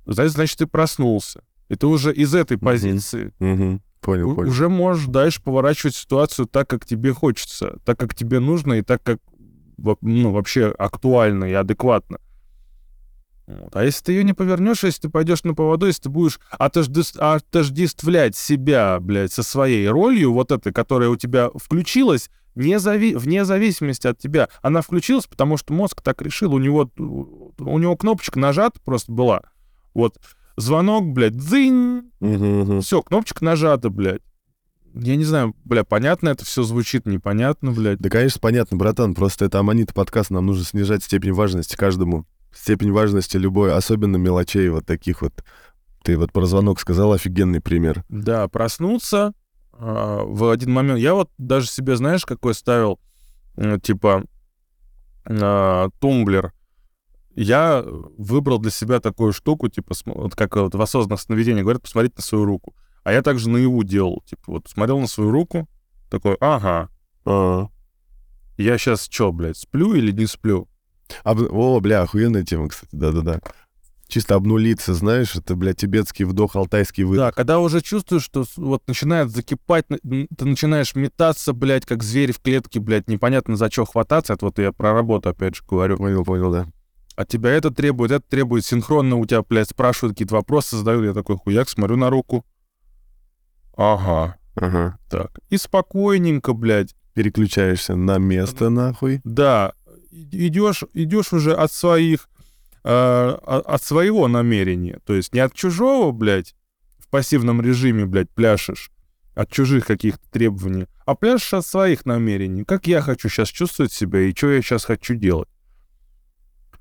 Знаешь, 0.06 0.32
значит, 0.32 0.58
ты 0.60 0.68
проснулся. 0.68 1.44
И 1.70 1.76
ты 1.76 1.86
уже 1.88 2.13
из 2.13 2.34
этой 2.34 2.58
позиции 2.58 3.34
Мгм. 3.40 3.82
Понял, 4.00 4.36
понял. 4.36 4.50
уже 4.50 4.70
можешь 4.70 5.08
дальше 5.08 5.42
поворачивать 5.42 5.96
ситуацию 5.96 6.46
так, 6.48 6.70
как 6.70 6.86
тебе 6.86 7.12
хочется, 7.13 7.78
так, 7.84 8.00
как 8.00 8.16
тебе 8.16 8.40
нужно, 8.40 8.76
и 8.76 8.82
так, 8.82 9.04
как 9.04 9.20
ну, 10.02 10.32
вообще 10.32 10.68
актуально 10.78 11.46
и 11.46 11.54
адекватно. 11.54 12.20
Вот. 13.48 13.76
А 13.76 13.84
если 13.84 14.04
ты 14.06 14.12
ее 14.13 14.24
не 14.24 14.34
повернешь, 14.34 14.84
если 14.84 15.04
ты 15.04 15.10
пойдешь 15.10 15.44
на 15.44 15.54
поводу, 15.54 15.88
если 15.88 16.04
ты 16.04 16.10
будешь 16.10 16.40
отождес- 16.52 17.18
отождествлять 17.18 18.36
себя, 18.36 19.00
блядь, 19.00 19.32
со 19.32 19.44
своей 19.44 19.88
ролью, 19.88 20.34
вот 20.34 20.52
этой, 20.52 20.74
которая 20.74 21.10
у 21.10 21.16
тебя 21.16 21.50
включилась, 21.56 22.30
не 22.58 22.76
зави- 22.80 23.17
вне 23.17 23.46
зависимости 23.46 24.08
от 24.08 24.17
тебя. 24.17 24.50
Она 24.62 24.82
включилась, 24.82 25.28
потому 25.28 25.58
что 25.58 25.74
мозг 25.74 26.02
так 26.02 26.22
решил, 26.22 26.54
у 26.54 26.60
него, 26.60 26.89
у 26.98 27.80
него 27.80 27.96
кнопочка 27.96 28.39
нажата 28.39 28.80
просто 28.84 29.12
была. 29.12 29.41
Вот 29.93 30.17
звонок, 30.58 31.06
блядь, 31.13 31.38
дзынь, 31.38 32.12
Мгм, 32.20 32.60
мгм. 32.62 32.82
все, 32.82 33.02
кнопочка 33.02 33.43
нажата, 33.46 33.89
блядь. 33.89 34.22
Я 34.93 35.15
не 35.15 35.26
знаю, 35.26 35.56
бля, 35.63 35.84
понятно 35.84 36.30
это 36.30 36.43
все 36.43 36.63
звучит, 36.63 37.06
непонятно, 37.06 37.72
блядь. 37.72 38.00
Да, 38.00 38.10
конечно, 38.10 38.39
понятно, 38.41 38.78
братан. 38.78 39.13
Просто 39.13 39.46
это 39.46 39.60
аммонит 39.60 39.93
подкаст. 39.93 40.32
Нам 40.32 40.48
нужно 40.48 40.63
снижать 40.65 41.04
степень 41.04 41.34
важности 41.34 41.76
каждому. 41.76 42.26
Степень 42.52 42.91
важности 42.91 43.38
любой, 43.38 43.72
особенно 43.76 44.17
мелочей 44.17 44.70
вот 44.70 44.88
таких 44.88 45.22
вот. 45.22 45.43
Ты 46.04 46.17
вот 46.17 46.32
про 46.32 46.46
звонок 46.48 46.80
сказал, 46.80 47.13
офигенный 47.13 47.62
пример. 47.62 48.04
Да, 48.10 48.48
проснуться 48.48 49.34
а, 49.80 50.24
в 50.24 50.50
один 50.50 50.72
момент. 50.72 51.00
Я 51.00 51.13
вот 51.13 51.30
даже 51.38 51.68
себе, 51.68 51.96
знаешь, 51.96 52.26
какой 52.26 52.54
ставил, 52.54 53.00
э, 53.56 53.78
типа, 53.82 54.24
а, 55.26 55.90
тумблер. 56.00 56.54
Я 57.36 57.84
выбрал 57.86 58.58
для 58.60 58.72
себя 58.72 59.00
такую 59.00 59.32
штуку, 59.32 59.68
типа, 59.70 59.94
вот 60.06 60.36
как 60.36 60.56
вот 60.56 60.74
в 60.74 60.82
осознанных 60.82 61.22
сновидениях 61.22 61.63
говорят, 61.63 61.84
посмотреть 61.84 62.16
на 62.18 62.24
свою 62.24 62.46
руку. 62.46 62.76
А 63.04 63.13
я 63.13 63.22
также 63.22 63.50
наяву 63.50 63.84
делал. 63.84 64.24
Типа, 64.26 64.44
вот 64.48 64.68
смотрел 64.68 65.00
на 65.00 65.08
свою 65.08 65.32
руку, 65.32 65.68
такой, 66.10 66.36
ага, 66.40 66.90
А, 67.26 67.68
я 68.58 68.78
сейчас 68.78 69.08
что, 69.10 69.32
блядь, 69.32 69.58
сплю 69.58 69.94
или 69.94 70.12
не 70.12 70.26
сплю? 70.26 70.68
Об- 71.24 71.52
О, 71.52 71.80
бля, 71.80 72.02
охуенная 72.02 72.44
тема, 72.44 72.70
кстати, 72.70 72.90
да-да-да. 72.96 73.40
Чисто 74.08 74.36
обнулиться, 74.36 74.93
знаешь, 74.93 75.36
это, 75.36 75.56
бля, 75.56 75.74
тибетский 75.74 76.24
вдох, 76.26 76.56
алтайский 76.56 77.04
выдох. 77.04 77.26
Да, 77.26 77.32
когда 77.34 77.60
уже 77.60 77.82
чувствуешь, 77.82 78.24
что 78.24 78.46
вот 78.56 78.82
начинает 78.88 79.30
закипать, 79.32 79.86
ты 79.89 80.46
начинаешь 80.46 80.96
метаться, 80.96 81.52
блядь, 81.54 81.86
как 81.86 82.04
зверь 82.04 82.32
в 82.32 82.39
клетке, 82.39 82.80
блядь, 82.80 83.10
непонятно 83.10 83.58
за 83.58 83.70
что 83.70 83.84
хвататься, 83.86 84.34
это 84.34 84.46
вот 84.46 84.60
я 84.60 84.72
про 84.72 84.93
работу 84.93 85.28
опять 85.30 85.56
же 85.58 85.63
говорю. 85.70 85.98
Понял, 85.98 86.24
понял, 86.24 86.52
да. 86.52 86.67
От 87.17 87.28
тебя 87.28 87.50
это 87.50 87.70
требует, 87.72 88.12
это 88.12 88.24
требует, 88.30 88.63
синхронно 88.65 89.15
у 89.17 89.26
тебя, 89.26 89.41
блядь, 89.41 89.70
спрашивают 89.70 90.13
какие-то 90.15 90.36
вопросы, 90.36 90.78
задают, 90.78 91.04
я 91.06 91.13
такой 91.13 91.36
хуяк, 91.36 91.67
смотрю 91.67 91.98
на 91.98 92.10
руку. 92.10 92.46
Ага, 93.76 94.38
Ага. 94.56 94.98
так. 95.10 95.39
И 95.50 95.58
спокойненько, 95.58 96.54
блядь, 96.54 96.96
Переключаешься 97.13 97.96
на 97.96 98.20
место, 98.20 98.70
нахуй. 98.70 99.22
да, 99.24 99.74
идешь, 100.12 100.84
идешь 100.93 101.34
уже 101.34 101.54
от 101.56 101.72
своих, 101.72 102.30
от 102.84 103.84
своего 103.84 104.28
намерения, 104.28 105.00
то 105.06 105.13
есть 105.13 105.34
не 105.34 105.40
от 105.40 105.54
чужого, 105.54 106.12
блядь, 106.12 106.56
в 107.00 107.10
пассивном 107.10 107.62
режиме, 107.62 108.06
блядь, 108.06 108.30
пляшешь, 108.30 108.92
от 109.36 109.52
чужих 109.52 109.86
каких-то 109.86 110.30
требований, 110.32 110.88
а 111.06 111.16
пляшешь 111.16 111.54
от 111.54 111.66
своих 111.66 112.06
намерений. 112.06 112.63
Как 112.63 112.88
я 112.88 113.02
хочу 113.02 113.30
сейчас 113.30 113.50
чувствовать 113.50 113.94
себя 113.94 114.20
и 114.22 114.36
что 114.36 114.50
я 114.52 114.62
сейчас 114.62 114.84
хочу 114.84 115.16
делать. 115.16 115.50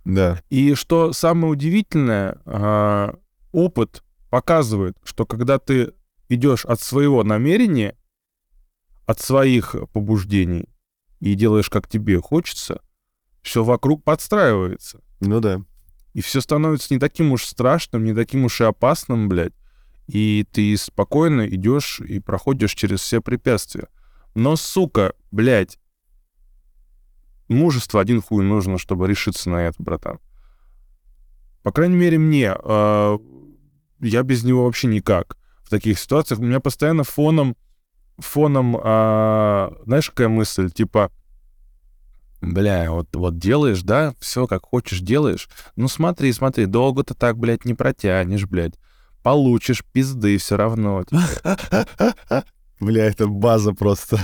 Да. 0.07 0.41
И 0.51 0.75
что 0.75 1.13
самое 1.13 1.53
удивительное, 1.53 2.41
а, 2.47 3.17
опыт 3.53 4.05
показывает, 4.31 4.97
что 5.05 5.27
когда 5.27 5.59
ты 5.59 5.93
идешь 6.29 6.65
от 6.65 6.81
своего 6.81 7.25
намерения, 7.25 7.97
от 9.05 9.21
своих 9.21 9.75
побуждений 9.93 10.69
и 11.21 11.35
делаешь, 11.35 11.71
как 11.71 11.89
тебе 11.89 12.21
хочется, 12.21 12.81
все 13.43 13.65
вокруг 13.65 14.03
подстраивается. 14.03 15.01
Ну 15.21 15.41
да. 15.41 15.61
И 16.17 16.23
все 16.23 16.41
становится 16.41 16.95
не 16.95 16.99
таким 16.99 17.33
уж 17.33 17.45
страшным, 17.45 18.03
не 18.03 18.15
таким 18.15 18.47
уж 18.47 18.63
и 18.63 18.65
опасным, 18.65 19.29
блядь. 19.29 19.53
И 20.07 20.47
ты 20.51 20.75
спокойно 20.79 21.47
идешь 21.47 22.01
и 22.01 22.21
проходишь 22.21 22.73
через 22.73 23.01
все 23.01 23.21
препятствия. 23.21 23.89
Но, 24.35 24.57
сука, 24.57 25.13
блядь, 25.31 25.79
мужество 27.49 28.01
один 28.01 28.23
хуй 28.23 28.43
нужно, 28.45 28.79
чтобы 28.79 29.07
решиться 29.07 29.51
на 29.51 29.67
это, 29.67 29.77
братан. 29.79 30.19
По 31.63 31.71
крайней 31.71 31.97
мере, 31.97 32.17
мне. 32.17 32.51
а, 32.51 33.19
я 34.01 34.23
без 34.23 34.43
него 34.43 34.65
вообще 34.65 34.87
никак. 34.87 35.37
В 35.65 35.69
таких 35.69 35.99
ситуациях 35.99 36.41
у 36.41 36.45
меня 36.45 36.61
постоянно 36.61 37.05
фоном, 37.05 37.59
фоном, 38.17 38.75
а, 38.83 39.71
знаешь, 39.85 40.09
какая 40.09 40.29
мысль? 40.29 40.71
Типа, 40.71 41.13
бля, 42.41 42.91
вот, 42.91 43.09
вот 43.15 43.39
делаешь, 43.39 43.83
да, 43.83 44.15
все 44.21 44.47
как 44.47 44.65
хочешь 44.65 45.01
делаешь. 45.01 45.49
Ну 45.77 45.89
смотри, 45.89 46.33
смотри, 46.33 46.67
долго 46.67 47.03
ты 47.05 47.15
так, 47.15 47.39
блядь, 47.39 47.65
не 47.65 47.75
протянешь, 47.75 48.47
блядь. 48.47 48.75
Получишь 49.23 49.85
пизды 49.93 50.39
все 50.39 50.57
равно. 50.57 51.05
Бля, 52.81 53.07
это 53.07 53.27
база 53.27 53.73
просто. 53.73 54.21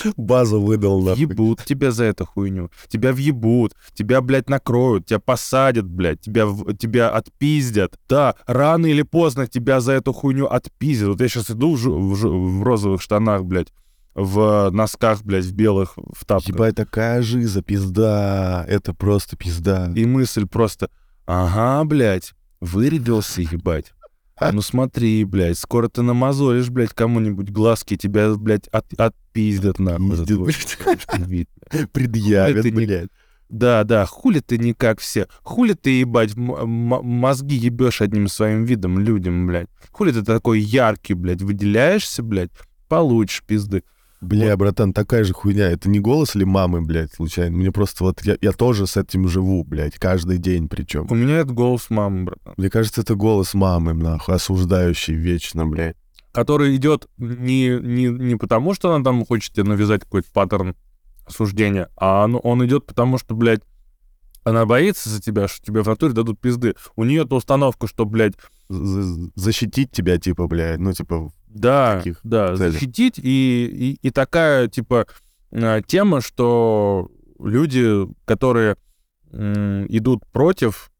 Базу 0.16 0.60
выдал, 0.60 1.02
нахуй. 1.02 1.26
Въебут 1.26 1.64
тебя 1.64 1.90
за 1.90 2.04
эту 2.04 2.24
хуйню. 2.24 2.70
Тебя 2.88 3.12
въебут, 3.12 3.74
тебя, 3.94 4.20
блядь, 4.20 4.48
накроют, 4.48 5.06
тебя 5.06 5.18
посадят, 5.18 5.86
блядь, 5.86 6.20
тебя, 6.20 6.46
тебя 6.78 7.10
отпиздят. 7.10 7.98
Да, 8.08 8.34
рано 8.46 8.86
или 8.86 9.02
поздно 9.02 9.46
тебя 9.46 9.80
за 9.80 9.92
эту 9.92 10.12
хуйню 10.12 10.46
отпиздят. 10.46 11.08
Вот 11.08 11.20
я 11.20 11.28
сейчас 11.28 11.50
иду 11.50 11.74
в, 11.74 11.84
в 11.84 12.60
в 12.60 12.62
розовых 12.62 13.02
штанах, 13.02 13.44
блядь, 13.44 13.72
в 14.14 14.70
носках, 14.70 15.22
блядь, 15.22 15.44
в 15.46 15.52
белых, 15.54 15.94
в 15.96 16.24
тапках. 16.24 16.48
Ебать, 16.54 16.74
такая 16.76 17.22
жиза, 17.22 17.62
пизда. 17.62 18.64
Это 18.68 18.92
просто 18.94 19.36
пизда. 19.36 19.92
И 19.94 20.04
мысль 20.04 20.46
просто, 20.46 20.90
ага, 21.26 21.84
блядь, 21.84 22.32
вырядился, 22.60 23.42
ебать. 23.42 23.92
Ну 24.52 24.60
смотри, 24.60 25.24
блядь, 25.24 25.58
скоро 25.58 25.88
ты 25.88 26.02
намазолишь, 26.02 26.68
блядь, 26.68 26.92
кому-нибудь 26.94 27.50
глазки, 27.50 27.96
тебя, 27.96 28.34
блядь, 28.34 28.66
от, 28.68 28.92
отпиздят 28.94 29.78
нахуй. 29.78 30.16
за 30.16 30.26
твой 30.26 30.52
вид. 31.18 31.48
Предъявят, 31.92 32.56
Это 32.56 32.70
не- 32.70 32.86
блядь. 32.86 33.10
Да, 33.48 33.84
да, 33.84 34.06
хули 34.06 34.40
ты 34.40 34.56
не 34.56 34.72
как 34.72 34.98
все. 34.98 35.28
Хули 35.42 35.74
ты, 35.74 36.00
ебать, 36.00 36.34
мозги 36.36 37.54
ебешь 37.54 38.00
одним 38.00 38.26
своим 38.28 38.64
видом 38.64 38.98
людям, 38.98 39.46
блядь. 39.46 39.68
Хули 39.90 40.10
ты 40.10 40.22
такой 40.22 40.58
яркий, 40.60 41.12
блядь, 41.12 41.42
выделяешься, 41.42 42.22
блядь, 42.22 42.50
получишь 42.88 43.42
пизды. 43.46 43.84
Бля, 44.22 44.56
братан, 44.56 44.92
такая 44.92 45.24
же 45.24 45.34
хуйня. 45.34 45.68
Это 45.68 45.90
не 45.90 45.98
голос 45.98 46.36
ли 46.36 46.44
мамы, 46.44 46.80
блядь, 46.80 47.12
случайно? 47.12 47.56
Мне 47.56 47.72
просто 47.72 48.04
вот... 48.04 48.22
Я, 48.22 48.36
я 48.40 48.52
тоже 48.52 48.86
с 48.86 48.96
этим 48.96 49.26
живу, 49.26 49.64
блядь, 49.64 49.98
каждый 49.98 50.38
день 50.38 50.68
причем. 50.68 51.08
У 51.10 51.14
меня 51.16 51.38
это 51.38 51.52
голос 51.52 51.90
мамы, 51.90 52.24
братан. 52.26 52.54
Мне 52.56 52.70
кажется, 52.70 53.00
это 53.00 53.16
голос 53.16 53.52
мамы, 53.52 53.94
нахуй, 53.94 54.36
осуждающий 54.36 55.14
вечно, 55.14 55.66
блядь. 55.66 55.96
который 56.30 56.76
идет 56.76 57.08
не, 57.18 57.80
не, 57.80 58.06
не 58.06 58.36
потому, 58.36 58.74
что 58.74 58.94
она 58.94 59.02
там 59.02 59.26
хочет 59.26 59.54
тебе 59.54 59.64
навязать 59.64 60.02
какой-то 60.02 60.28
паттерн 60.32 60.76
осуждения, 61.26 61.88
а 61.96 62.24
он, 62.24 62.38
он 62.40 62.64
идет 62.64 62.86
потому, 62.86 63.18
что, 63.18 63.34
блядь, 63.34 63.62
она 64.44 64.66
боится 64.66 65.08
за 65.08 65.20
тебя, 65.20 65.48
что 65.48 65.64
тебе 65.64 65.82
в 65.82 65.86
натуре 65.88 66.12
дадут 66.12 66.40
пизды. 66.40 66.74
У 66.94 67.02
нее 67.02 67.24
то 67.24 67.36
установка, 67.36 67.88
что, 67.88 68.04
блядь, 68.04 68.34
Защитить 69.34 69.90
тебя, 69.90 70.18
типа, 70.18 70.46
блядь, 70.46 70.78
ну, 70.78 70.92
типа, 70.92 71.30
да, 71.54 71.98
Каких 71.98 72.20
да, 72.24 72.56
целях? 72.56 72.72
защитить, 72.72 73.18
и, 73.18 73.66
и, 73.66 74.06
и 74.06 74.10
такая, 74.10 74.68
типа, 74.68 75.06
э, 75.50 75.80
тема, 75.86 76.20
что 76.20 77.10
люди, 77.38 78.06
которые 78.24 78.76
идут 79.32 80.26
против 80.30 80.92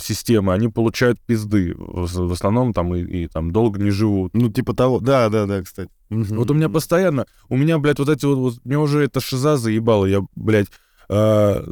системы, 0.00 0.52
они 0.52 0.68
получают 0.68 1.20
пизды. 1.20 1.74
В, 1.76 2.32
основном 2.32 2.72
там 2.72 2.94
и, 2.94 3.02
и 3.02 3.26
там 3.26 3.50
долго 3.50 3.80
не 3.80 3.90
живут. 3.90 4.34
Ну, 4.34 4.48
типа 4.50 4.74
того. 4.74 5.00
Да, 5.00 5.28
да, 5.28 5.46
да, 5.46 5.62
кстати. 5.62 5.90
Вот 6.08 6.50
у 6.50 6.54
меня 6.54 6.68
постоянно, 6.68 7.26
у 7.48 7.56
меня, 7.56 7.78
блядь, 7.78 7.98
вот 7.98 8.08
эти 8.08 8.24
вот, 8.24 8.36
вот 8.36 8.64
мне 8.64 8.78
уже 8.78 9.02
эта 9.02 9.20
шиза 9.20 9.56
заебала, 9.56 10.06
я, 10.06 10.20
блядь, 10.36 10.68
а, 11.08 11.64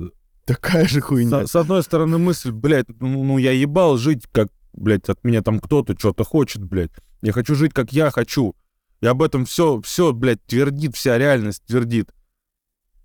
Такая 0.46 0.88
же 0.88 1.00
хуйня. 1.00 1.46
с, 1.46 1.50
с 1.50 1.56
одной 1.56 1.82
стороны 1.82 2.18
мысль, 2.18 2.50
блядь, 2.50 2.86
ну, 3.00 3.22
ну, 3.22 3.38
я 3.38 3.52
ебал 3.52 3.98
жить, 3.98 4.24
как, 4.32 4.48
блядь, 4.72 5.08
от 5.08 5.22
меня 5.24 5.42
там 5.42 5.60
кто-то 5.60 5.98
что-то 5.98 6.24
хочет, 6.24 6.62
блядь. 6.64 6.92
Я 7.22 7.32
хочу 7.32 7.54
жить, 7.54 7.72
как 7.72 7.92
я 7.92 8.10
хочу. 8.10 8.54
И 9.00 9.06
об 9.06 9.22
этом 9.22 9.44
все, 9.44 9.80
все, 9.80 10.12
блядь, 10.12 10.42
твердит, 10.44 10.94
вся 10.96 11.18
реальность 11.18 11.64
твердит. 11.66 12.12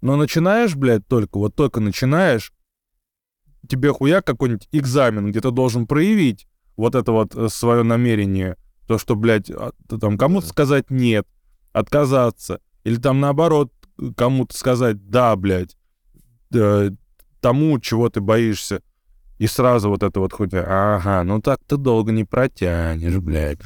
Но 0.02 0.16
начинаешь, 0.18 0.76
блядь, 0.76 1.08
только, 1.08 1.38
вот 1.38 1.56
только 1.56 1.80
начинаешь, 1.80 2.54
тебе 3.68 3.92
хуя 3.92 4.22
какой-нибудь 4.22 4.68
экзамен, 4.72 5.32
где 5.32 5.42
ты 5.42 5.52
должен 5.52 5.88
проявить 5.88 6.48
вот 6.76 6.96
это 6.96 7.12
вот 7.12 7.34
свое 7.52 7.84
намерение, 7.84 8.58
то, 8.88 8.98
что, 8.98 9.16
блядь, 9.16 9.50
а, 9.50 9.72
там 9.88 10.18
кому-то 10.18 10.48
сказать 10.48 10.90
нет, 10.90 11.26
отказаться, 11.72 12.62
или 12.84 12.98
там 12.98 13.20
наоборот 13.20 13.72
кому-то 14.16 14.56
сказать 14.56 15.10
да, 15.10 15.36
блядь, 15.36 15.76
э, 16.54 16.92
тому, 17.40 17.80
чего 17.80 18.10
ты 18.10 18.22
боишься. 18.22 18.82
И 19.38 19.48
сразу 19.48 19.90
вот 19.90 20.04
это 20.04 20.20
вот 20.20 20.34
хоть, 20.34 20.54
ага, 20.54 21.24
ну 21.24 21.42
так 21.42 21.60
ты 21.68 21.78
долго 21.78 22.12
не 22.12 22.24
протянешь, 22.24 23.18
блядь. 23.18 23.60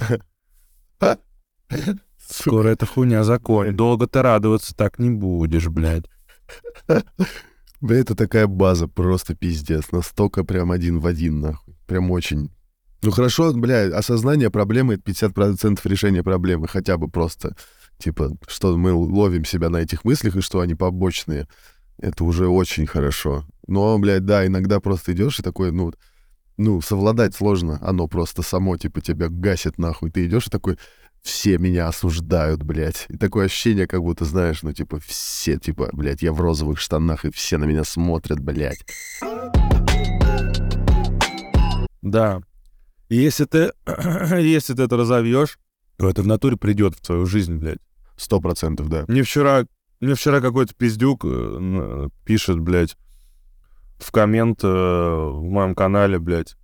Скоро 2.18 2.70
эта 2.70 2.86
хуйня 2.86 3.24
закончится. 3.24 3.78
Долго 3.78 4.08
ты 4.08 4.22
радоваться 4.22 4.76
так 4.76 5.00
не 5.00 5.10
будешь, 5.10 5.68
блядь. 5.68 6.06
Бля, 7.82 8.00
это 8.00 8.16
такая 8.16 8.48
база, 8.48 8.88
просто 8.88 9.36
пиздец. 9.36 9.92
Настолько 9.92 10.44
прям 10.44 10.72
один 10.72 11.00
в 11.00 11.08
один, 11.08 11.40
нахуй. 11.40 11.76
Прям 11.88 12.12
очень. 12.12 12.52
Ну 13.02 13.12
хорошо, 13.12 13.54
бля, 13.54 13.86
осознание 13.98 14.50
проблемы— 14.50 14.94
это 14.96 15.04
50% 15.04 15.80
решения 15.86 16.24
проблемы. 16.24 16.68
Хотя 16.68 16.98
бы 16.98 17.08
просто, 17.08 17.56
типа, 17.98 18.36
что 18.48 18.76
мы 18.76 18.92
ловим 18.92 19.46
себя 19.46 19.70
на 19.70 19.78
этих 19.78 20.04
мыслях 20.04 20.36
и 20.36 20.42
что 20.42 20.60
они 20.60 20.76
побочные. 20.76 21.48
Это 22.02 22.24
уже 22.24 22.48
очень 22.48 22.88
хорошо. 22.88 23.46
Но, 23.68 23.98
блядь, 24.00 24.26
да, 24.26 24.46
иногда 24.46 24.80
просто 24.80 25.14
идешь 25.14 25.40
и 25.40 25.44
такой, 25.44 25.72
ну, 25.72 25.94
ну, 26.58 26.82
совладать 26.82 27.36
сложно. 27.36 27.78
Оно 27.82 28.08
просто 28.08 28.42
само, 28.42 28.78
типа, 28.78 29.02
тебя 29.02 29.28
гасит 29.30 29.78
нахуй. 29.78 30.12
Ты 30.12 30.26
идешь 30.26 30.48
и 30.48 30.50
такой, 30.50 30.78
все 31.22 31.58
меня 31.58 31.88
осуждают, 31.88 32.64
блядь. 32.64 33.06
И 33.10 33.18
такое 33.18 33.46
ощущение, 33.46 33.88
как 33.88 34.02
будто, 34.02 34.26
знаешь, 34.26 34.64
ну, 34.64 34.72
типа, 34.72 35.00
все, 35.00 35.58
типа, 35.58 35.90
блядь, 35.92 36.22
я 36.22 36.32
в 36.32 36.40
розовых 36.40 36.80
штанах, 36.80 37.26
и 37.26 37.32
все 37.32 37.58
на 37.58 37.66
меня 37.66 37.84
смотрят, 37.84 38.40
блядь. 38.40 38.86
Да. 42.02 42.42
И 43.10 43.18
если 43.18 43.46
ты, 43.46 43.74
если 44.40 44.74
ты 44.74 44.84
это 44.84 44.96
разовьешь, 44.96 45.60
то 45.98 46.10
это 46.10 46.22
в 46.22 46.28
натуре 46.28 46.56
придет 46.56 46.96
в 46.96 47.02
твою 47.02 47.26
жизнь, 47.26 47.56
блядь. 47.56 47.80
Сто 48.16 48.40
процентов, 48.40 48.90
да. 48.90 49.06
Мне 49.08 49.24
вчера, 49.24 49.66
мне 50.00 50.16
вчера 50.16 50.42
какой-то 50.42 50.74
пиздюк 50.74 51.26
э, 51.26 52.10
пишет, 52.26 52.60
блядь, 52.60 52.96
в 53.98 54.12
коммент 54.12 54.64
э, 54.64 54.68
в 54.68 55.44
моем 55.44 55.76
канале, 55.76 56.20
блядь, 56.20 56.56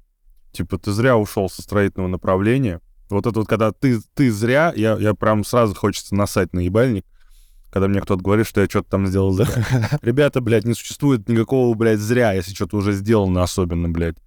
типа, 0.51 0.77
ты 0.77 0.91
зря 0.91 1.17
ушел 1.17 1.49
со 1.49 1.61
строительного 1.61 2.07
направления. 2.07 2.81
Вот 3.09 3.27
это 3.27 3.39
вот, 3.39 3.47
когда 3.47 3.71
ты, 3.71 3.99
ты 4.13 4.31
зря, 4.31 4.73
я, 4.75 4.97
я 4.97 5.13
прям 5.13 5.43
сразу 5.43 5.75
хочется 5.75 6.15
насать 6.15 6.53
на 6.53 6.59
ебальник, 6.61 7.05
когда 7.69 7.87
мне 7.87 8.01
кто-то 8.01 8.23
говорит, 8.23 8.47
что 8.47 8.61
я 8.61 8.69
что-то 8.69 8.89
там 8.89 9.07
сделал 9.07 9.31
зря. 9.33 9.47
Ребята, 10.01 10.41
блядь, 10.41 10.65
не 10.65 10.73
существует 10.73 11.27
никакого, 11.27 11.75
блядь, 11.75 11.99
зря, 11.99 12.33
если 12.33 12.53
что-то 12.53 12.77
уже 12.77 12.93
сделано 12.93 13.43
особенно, 13.43 13.89
блядь. 13.89 14.17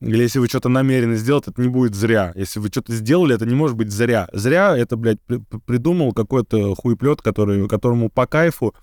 Или 0.00 0.22
если 0.22 0.38
вы 0.38 0.46
что-то 0.48 0.68
намерены 0.70 1.16
сделать, 1.16 1.46
это 1.46 1.60
не 1.60 1.68
будет 1.68 1.94
зря. 1.94 2.32
Если 2.34 2.58
вы 2.58 2.68
что-то 2.68 2.94
сделали, 2.94 3.34
это 3.34 3.44
не 3.44 3.54
может 3.54 3.76
быть 3.76 3.90
зря. 3.90 4.28
Зря 4.32 4.74
это, 4.76 4.96
блядь, 4.96 5.20
при- 5.22 5.36
при- 5.38 5.58
придумал 5.58 6.12
какой-то 6.12 6.74
хуеплет, 6.74 7.20
который, 7.20 7.68
которому 7.68 8.08
по 8.08 8.26
кайфу 8.26 8.74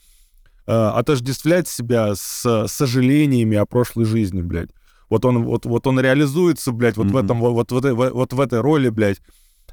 э, 0.67 0.71
отождествлять 0.71 1.67
себя 1.67 2.13
с 2.13 2.67
сожалениями 2.67 3.55
о 3.57 3.65
прошлой 3.65 4.03
жизни, 4.03 4.41
блядь. 4.41 4.69
Вот 5.09 5.23
он, 5.23 5.45
вот, 5.45 5.65
вот 5.65 5.87
он 5.87 5.97
реализуется, 5.99 6.71
блядь, 6.73 6.97
вот 6.97 7.07
в 7.07 7.11
Мгм. 7.11 7.17
этом, 7.25 7.39
вот, 7.39 7.53
вот, 7.53 7.71
в 7.71 7.77
этой- 7.77 7.93
вот, 7.93 8.11
вот 8.11 8.33
в 8.33 8.39
этой 8.41 8.59
роли, 8.59 8.89
блядь, 8.89 9.21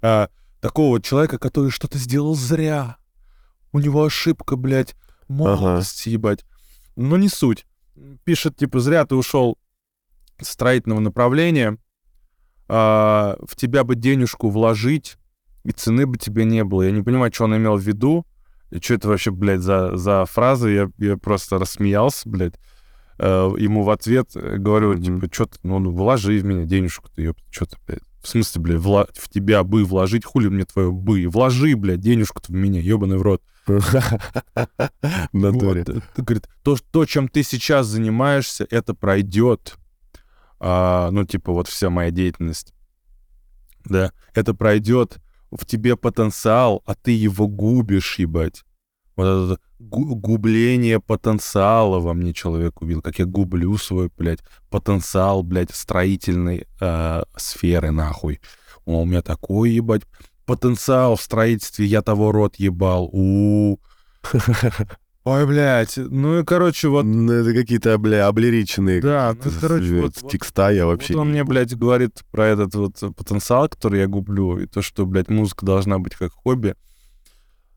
а, 0.02 0.28
такого 0.60 1.02
человека, 1.02 1.38
который 1.38 1.70
что-то 1.70 1.98
сделал 1.98 2.36
зря. 2.36 2.96
У 3.72 3.80
него 3.80 4.04
ошибка, 4.04 4.54
блядь, 4.56 4.94
молодости, 5.28 6.10
ебать. 6.10 6.44
Но 6.94 7.16
не 7.16 7.28
суть. 7.28 7.66
Пишет, 8.22 8.56
типа, 8.56 8.78
зря 8.78 9.04
ты 9.04 9.16
ушел 9.16 9.58
строительного 10.40 11.00
направления, 11.00 11.78
а, 12.68 13.36
в 13.46 13.56
тебя 13.56 13.84
бы 13.84 13.94
денежку 13.94 14.50
вложить, 14.50 15.16
и 15.64 15.72
цены 15.72 16.06
бы 16.06 16.18
тебе 16.18 16.44
не 16.44 16.64
было. 16.64 16.82
Я 16.82 16.90
не 16.90 17.02
понимаю, 17.02 17.32
что 17.32 17.44
он 17.44 17.56
имел 17.56 17.76
в 17.76 17.82
виду, 17.82 18.26
и 18.70 18.80
что 18.80 18.94
это 18.94 19.08
вообще, 19.08 19.30
блядь, 19.30 19.60
за, 19.60 19.96
за 19.96 20.24
фразы. 20.26 20.70
Я, 20.70 20.90
я 20.98 21.16
просто 21.16 21.58
рассмеялся, 21.58 22.28
блядь. 22.28 22.54
Э, 23.18 23.52
ему 23.58 23.82
в 23.82 23.90
ответ 23.90 24.30
говорю, 24.34 24.98
типа, 24.98 25.28
что 25.32 25.46
ты, 25.46 25.58
ну, 25.62 25.78
ну, 25.78 25.90
вложи 25.90 26.38
в 26.38 26.44
меня 26.44 26.64
денежку-то, 26.64 27.22
ёпта, 27.22 27.42
что 27.50 27.66
ты, 27.66 27.76
блядь. 27.86 28.02
В 28.22 28.28
смысле, 28.28 28.62
блядь, 28.62 28.80
вла- 28.80 29.08
в 29.14 29.28
тебя 29.28 29.62
бы 29.62 29.84
вложить, 29.84 30.24
хули 30.24 30.48
мне 30.48 30.64
твое 30.64 30.90
бы? 30.90 31.28
Вложи, 31.28 31.76
блядь, 31.76 32.00
денежку-то 32.00 32.52
в 32.52 32.54
меня, 32.54 32.80
ебаный 32.80 33.18
в 33.18 33.22
рот. 33.22 33.42
Натуре. 35.32 35.84
Э, 35.86 36.00
говорит, 36.16 36.48
то, 36.62 37.06
чем 37.06 37.28
ты 37.28 37.42
сейчас 37.42 37.86
занимаешься, 37.86 38.66
это 38.70 38.94
пройдет. 38.94 39.76
А, 40.60 41.10
ну, 41.10 41.24
типа, 41.24 41.52
вот 41.52 41.68
вся 41.68 41.90
моя 41.90 42.10
деятельность. 42.10 42.72
Да, 43.84 44.12
это 44.34 44.54
пройдет. 44.54 45.18
В 45.50 45.66
тебе 45.66 45.96
потенциал, 45.96 46.82
а 46.86 46.94
ты 46.94 47.12
его 47.12 47.46
губишь, 47.46 48.18
ебать. 48.18 48.64
Вот 49.16 49.24
это 49.26 49.60
гу- 49.78 50.16
губление 50.16 51.00
потенциала 51.00 52.00
во 52.00 52.14
мне 52.14 52.32
человек 52.32 52.82
убил. 52.82 53.02
Как 53.02 53.18
я 53.18 53.26
гублю 53.26 53.76
свой, 53.76 54.10
блядь, 54.16 54.40
потенциал, 54.70 55.42
блядь, 55.42 55.72
строительной 55.72 56.66
э, 56.80 57.22
сферы, 57.36 57.90
нахуй. 57.92 58.40
О, 58.84 59.02
у 59.02 59.04
меня 59.04 59.22
такой, 59.22 59.70
ебать, 59.70 60.02
потенциал 60.44 61.16
в 61.16 61.22
строительстве, 61.22 61.86
я 61.86 62.02
того 62.02 62.32
рот 62.32 62.56
ебал. 62.56 63.08
у 63.12 63.78
Ой, 65.24 65.46
блядь, 65.46 65.96
ну 65.96 66.40
и, 66.40 66.44
короче, 66.44 66.88
вот, 66.88 67.04
Ну, 67.04 67.32
Это 67.32 67.54
какие-то, 67.54 67.96
бля, 67.96 68.26
облериченные 68.26 69.00
да, 69.00 69.34
ну, 69.42 69.50
короче, 69.58 69.96
э, 69.96 70.02
вот, 70.02 70.30
текста 70.30 70.70
я 70.70 70.84
вообще... 70.84 71.14
вот 71.14 71.20
он 71.22 71.30
мне, 71.30 71.44
блядь, 71.44 71.74
говорит 71.74 72.22
про 72.30 72.48
этот 72.48 72.74
вот 72.74 72.98
потенциал, 73.16 73.70
который 73.70 74.00
я 74.00 74.06
гублю, 74.06 74.58
и 74.58 74.66
то, 74.66 74.82
что, 74.82 75.06
блядь, 75.06 75.30
музыка 75.30 75.64
должна 75.64 75.98
быть 75.98 76.14
как 76.14 76.32
хобби. 76.32 76.74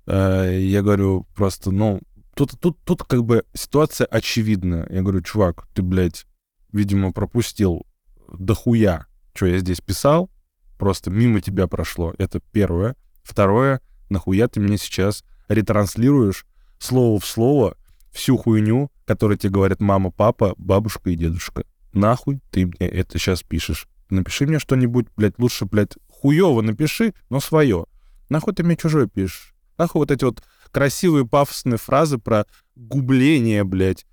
Э, 0.08 0.60
Я 0.60 0.82
говорю 0.82 1.26
просто, 1.36 1.72
ну, 1.72 2.02
тут, 2.36 2.60
тут, 2.60 2.78
тут 2.84 3.04
как 3.04 3.24
бы 3.24 3.46
ситуация 3.54 4.08
очевидна. 4.08 4.86
Я 4.90 5.02
говорю, 5.02 5.22
чувак, 5.22 5.68
ты, 5.74 5.82
блядь, 5.82 6.26
видимо, 6.74 7.14
пропустил 7.14 7.86
дохуя, 8.28 9.06
что 9.34 9.46
я 9.46 9.60
здесь 9.60 9.80
писал, 9.80 10.30
просто 10.78 11.12
мимо 11.12 11.40
тебя 11.40 11.68
прошло. 11.68 12.14
Это 12.18 12.42
первое. 12.52 12.98
Второе, 13.24 13.80
нахуя 14.10 14.50
ты 14.50 14.60
мне 14.60 14.78
сейчас 14.78 15.24
ретранслируешь 15.48 16.46
слово 16.80 17.20
в 17.20 17.26
слово 17.26 17.76
всю 18.12 18.38
хуйню, 18.38 18.92
которую 19.06 19.38
тебе 19.38 19.52
говорят 19.52 19.80
мама, 19.80 20.12
папа, 20.12 20.54
бабушка 20.58 21.10
и 21.10 21.16
дедушка. 21.16 21.64
Нахуй 21.94 22.40
ты 22.52 22.66
мне 22.66 22.88
это 22.88 23.18
сейчас 23.18 23.44
пишешь? 23.44 23.88
Напиши 24.10 24.46
мне 24.46 24.60
что-нибудь, 24.60 25.08
блядь, 25.16 25.38
лучше, 25.38 25.66
блядь, 25.66 25.94
хуево 26.10 26.62
напиши, 26.62 27.14
но 27.30 27.40
свое. 27.40 27.86
Нахуй 28.30 28.54
ты 28.54 28.64
мне 28.64 28.76
чужое 28.76 29.08
пишешь? 29.08 29.54
Нахуй 29.78 30.00
вот 30.00 30.12
эти 30.12 30.24
вот 30.24 30.44
красивые 30.72 31.28
пафосные 31.28 31.78
фразы 31.78 32.18
про 32.18 32.46
губление, 32.76 33.64
блядь, 33.64 34.06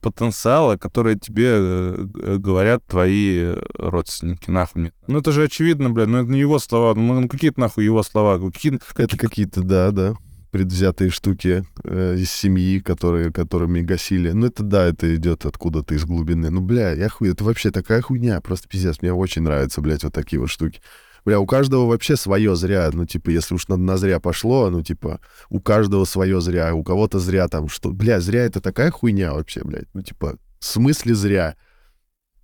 потенциала, 0.00 0.76
которые 0.76 1.18
тебе 1.18 1.48
э, 1.48 2.36
говорят 2.38 2.84
твои 2.86 3.54
родственники, 3.74 4.50
нахуй 4.50 4.82
мне. 4.82 4.92
Ну 5.06 5.18
это 5.18 5.32
же 5.32 5.44
очевидно, 5.44 5.90
блядь, 5.90 6.08
ну 6.08 6.22
это 6.22 6.30
не 6.30 6.40
его 6.40 6.58
слова, 6.58 6.94
ну 6.94 7.28
какие-то 7.28 7.60
нахуй 7.60 7.84
его 7.84 8.02
слова, 8.02 8.38
какие 8.38 8.80
Это 8.96 9.16
какие-то, 9.16 9.62
да, 9.62 9.90
да, 9.90 10.14
предвзятые 10.52 11.08
штуки 11.08 11.64
э, 11.82 12.16
из 12.18 12.30
семьи, 12.30 12.78
которые, 12.78 13.32
которыми 13.32 13.80
гасили. 13.80 14.32
Ну, 14.32 14.46
это 14.46 14.62
да, 14.62 14.84
это 14.84 15.16
идет 15.16 15.46
откуда-то 15.46 15.94
из 15.94 16.04
глубины. 16.04 16.50
Ну, 16.50 16.60
бля, 16.60 16.92
я 16.92 17.08
хуй, 17.08 17.30
это 17.30 17.42
вообще 17.42 17.70
такая 17.70 18.02
хуйня, 18.02 18.40
просто 18.42 18.68
пиздец. 18.68 19.00
Мне 19.00 19.14
очень 19.14 19.42
нравятся, 19.42 19.80
блядь, 19.80 20.04
вот 20.04 20.12
такие 20.12 20.38
вот 20.38 20.50
штуки. 20.50 20.82
Бля, 21.24 21.40
у 21.40 21.46
каждого 21.46 21.86
вообще 21.86 22.16
свое 22.16 22.54
зря. 22.54 22.90
Ну, 22.92 23.06
типа, 23.06 23.30
если 23.30 23.54
уж 23.54 23.66
на, 23.68 23.78
на 23.78 23.96
зря 23.96 24.20
пошло, 24.20 24.68
ну, 24.68 24.82
типа, 24.82 25.20
у 25.48 25.58
каждого 25.58 26.04
свое 26.04 26.42
зря, 26.42 26.74
у 26.74 26.84
кого-то 26.84 27.18
зря 27.18 27.48
там 27.48 27.68
что. 27.68 27.90
Бля, 27.90 28.20
зря 28.20 28.44
это 28.44 28.60
такая 28.60 28.90
хуйня 28.90 29.32
вообще, 29.32 29.64
блядь. 29.64 29.88
Ну, 29.94 30.02
типа, 30.02 30.36
в 30.60 30.64
смысле 30.64 31.14
зря? 31.14 31.56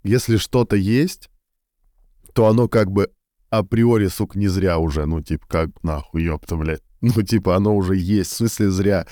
Если 0.03 0.39
что-то 0.39 0.77
есть, 0.77 1.29
то 2.33 2.47
оно 2.47 2.69
как 2.69 2.91
бы 2.91 3.11
априори, 3.51 4.07
сука, 4.07 4.39
не 4.39 4.49
зря 4.49 4.79
уже. 4.79 5.05
Ну, 5.05 5.21
типа, 5.21 5.45
как 5.47 5.83
нахуй, 5.83 6.23
ёпта, 6.23 6.57
блядь. 6.57 6.83
Ну, 7.01 7.23
типа, 7.23 7.57
оно 7.57 7.77
уже 7.77 7.97
есть, 7.97 8.33
в 8.33 8.37
смысле 8.37 8.71
зря. 8.71 9.07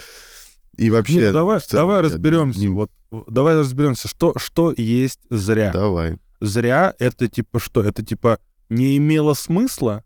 И 0.76 0.90
вообще... 0.90 1.16
Нет, 1.16 1.32
давай, 1.32 1.60
целом, 1.60 1.88
давай 1.88 2.02
разберемся. 2.02 2.60
не- 2.60 2.68
Вот, 2.68 2.90
давай 3.28 3.56
разберемся, 3.56 4.08
что, 4.08 4.34
что 4.36 4.74
есть 4.76 5.20
зря. 5.30 5.72
Давай. 5.72 6.18
Зря 6.40 6.94
это 6.98 7.28
типа 7.28 7.58
что? 7.60 7.82
Это 7.82 8.04
типа 8.04 8.38
не 8.68 8.96
имело 8.98 9.34
смысла? 9.34 10.04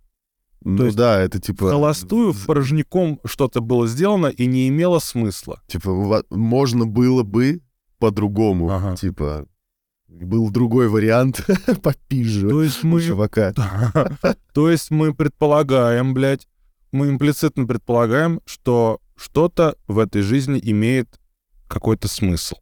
Ну 0.63 0.85
есть 0.85 0.97
да, 0.97 1.19
это 1.19 1.41
типа... 1.41 1.71
Холостую, 1.71 2.35
порожняком 2.47 3.19
что-то 3.25 3.61
было 3.61 3.89
сделано 3.89 4.27
и 4.27 4.47
не 4.47 4.69
имело 4.69 4.99
смысла. 4.99 5.61
Типа, 5.67 6.23
можно 6.31 6.87
было 6.87 7.23
бы 7.23 7.63
по-другому. 7.99 8.71
Ага. 8.71 8.95
Типа, 8.97 9.47
был 10.09 10.51
другой 10.51 10.89
вариант 10.89 11.47
попизже 11.83 12.49
То 12.49 12.63
есть 12.63 12.83
мы... 12.83 13.01
чувака. 13.01 13.53
То 14.53 14.71
есть 14.71 14.91
мы 14.91 15.15
предполагаем, 15.15 16.13
блядь, 16.15 16.47
мы 16.93 17.09
имплицитно 17.09 17.67
предполагаем, 17.67 18.41
что 18.45 19.01
что-то 19.17 19.77
в 19.87 19.99
этой 19.99 20.23
жизни 20.23 20.61
имеет 20.63 21.21
какой-то 21.69 22.09
смысл. 22.09 22.57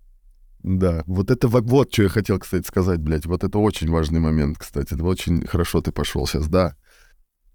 Да, 0.63 1.03
вот 1.07 1.31
это 1.31 1.49
во- 1.49 1.61
вот 1.61 1.93
что 1.93 2.03
я 2.03 2.09
хотел, 2.09 2.39
кстати, 2.39 2.67
сказать, 2.67 3.01
блядь. 3.01 3.27
Вот 3.27 3.45
это 3.45 3.59
очень 3.59 3.89
важный 3.91 4.21
момент, 4.21 4.59
кстати. 4.59 4.95
Это 4.95 5.05
очень 5.05 5.47
хорошо 5.47 5.81
ты 5.81 5.93
пошел 5.93 6.27
сейчас, 6.27 6.49
да. 6.49 6.75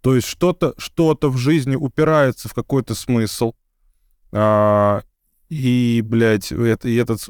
То 0.02 0.16
есть 0.16 0.28
что-то 0.28 0.74
что 0.78 1.18
в 1.22 1.38
жизни 1.38 1.76
упирается 1.76 2.50
в 2.50 2.54
какой-то 2.54 2.96
смысл. 2.96 3.54
А, 4.32 5.04
и, 5.50 6.02
блядь, 6.04 6.52
это, 6.52 6.90
и 6.90 6.96
этот... 6.96 7.22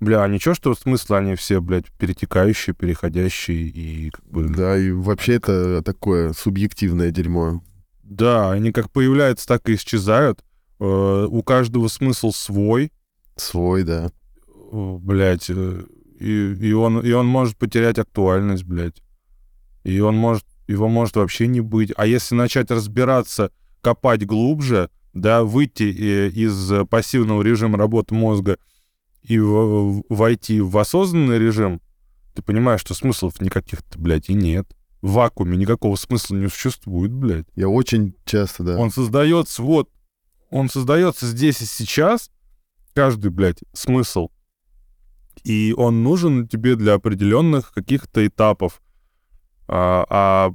Бля, 0.00 0.26
ничего, 0.28 0.54
что 0.54 0.74
смыслы, 0.74 1.16
они 1.16 1.34
все, 1.34 1.60
блядь, 1.60 1.86
перетекающие, 1.98 2.74
переходящие 2.74 3.62
и 3.68 4.10
как 4.10 4.24
бы... 4.26 4.48
Да, 4.48 4.76
и 4.76 4.90
вообще 4.90 5.34
это 5.34 5.82
такое 5.82 6.32
субъективное 6.32 7.10
дерьмо. 7.10 7.62
Да, 8.08 8.52
они 8.52 8.72
как 8.72 8.90
появляются, 8.90 9.46
так 9.46 9.68
и 9.68 9.74
исчезают. 9.74 10.42
Э, 10.80 11.26
у 11.28 11.42
каждого 11.42 11.88
смысл 11.88 12.32
свой, 12.32 12.90
Свой, 13.36 13.84
да. 13.84 14.10
блядь, 14.72 15.50
э, 15.50 15.82
и, 16.18 16.54
и, 16.54 16.72
он, 16.72 17.00
и 17.00 17.12
он 17.12 17.26
может 17.26 17.56
потерять 17.56 17.98
актуальность, 17.98 18.64
блядь. 18.64 19.02
И 19.84 20.00
он 20.00 20.16
может, 20.16 20.44
его 20.66 20.88
может 20.88 21.16
вообще 21.16 21.46
не 21.46 21.60
быть. 21.60 21.92
А 21.96 22.06
если 22.06 22.34
начать 22.34 22.70
разбираться, 22.70 23.52
копать 23.82 24.26
глубже, 24.26 24.90
да, 25.12 25.44
выйти 25.44 25.82
э, 25.84 26.28
из 26.30 26.88
пассивного 26.88 27.42
режима 27.42 27.76
работы 27.76 28.14
мозга 28.14 28.58
и 29.22 29.38
войти 29.38 30.62
в 30.62 30.78
осознанный 30.78 31.38
режим, 31.38 31.82
ты 32.34 32.40
понимаешь, 32.40 32.80
что 32.80 32.94
смыслов 32.94 33.40
никаких-то, 33.42 33.98
блядь, 33.98 34.30
и 34.30 34.34
нет. 34.34 34.66
В 35.00 35.12
вакууме 35.12 35.56
никакого 35.56 35.96
смысла 35.96 36.34
не 36.36 36.48
существует, 36.48 37.12
блядь. 37.12 37.46
Я 37.54 37.68
очень 37.68 38.14
часто, 38.24 38.64
да. 38.64 38.78
Он 38.78 38.90
создается 38.90 39.62
вот, 39.62 39.88
он 40.50 40.68
создается 40.68 41.26
здесь 41.26 41.60
и 41.60 41.66
сейчас, 41.66 42.30
каждый, 42.94 43.30
блядь, 43.30 43.62
смысл. 43.72 44.28
И 45.44 45.72
он 45.76 46.02
нужен 46.02 46.48
тебе 46.48 46.74
для 46.74 46.94
определенных 46.94 47.72
каких-то 47.72 48.26
этапов. 48.26 48.82
А, 49.68 50.04
а 50.08 50.52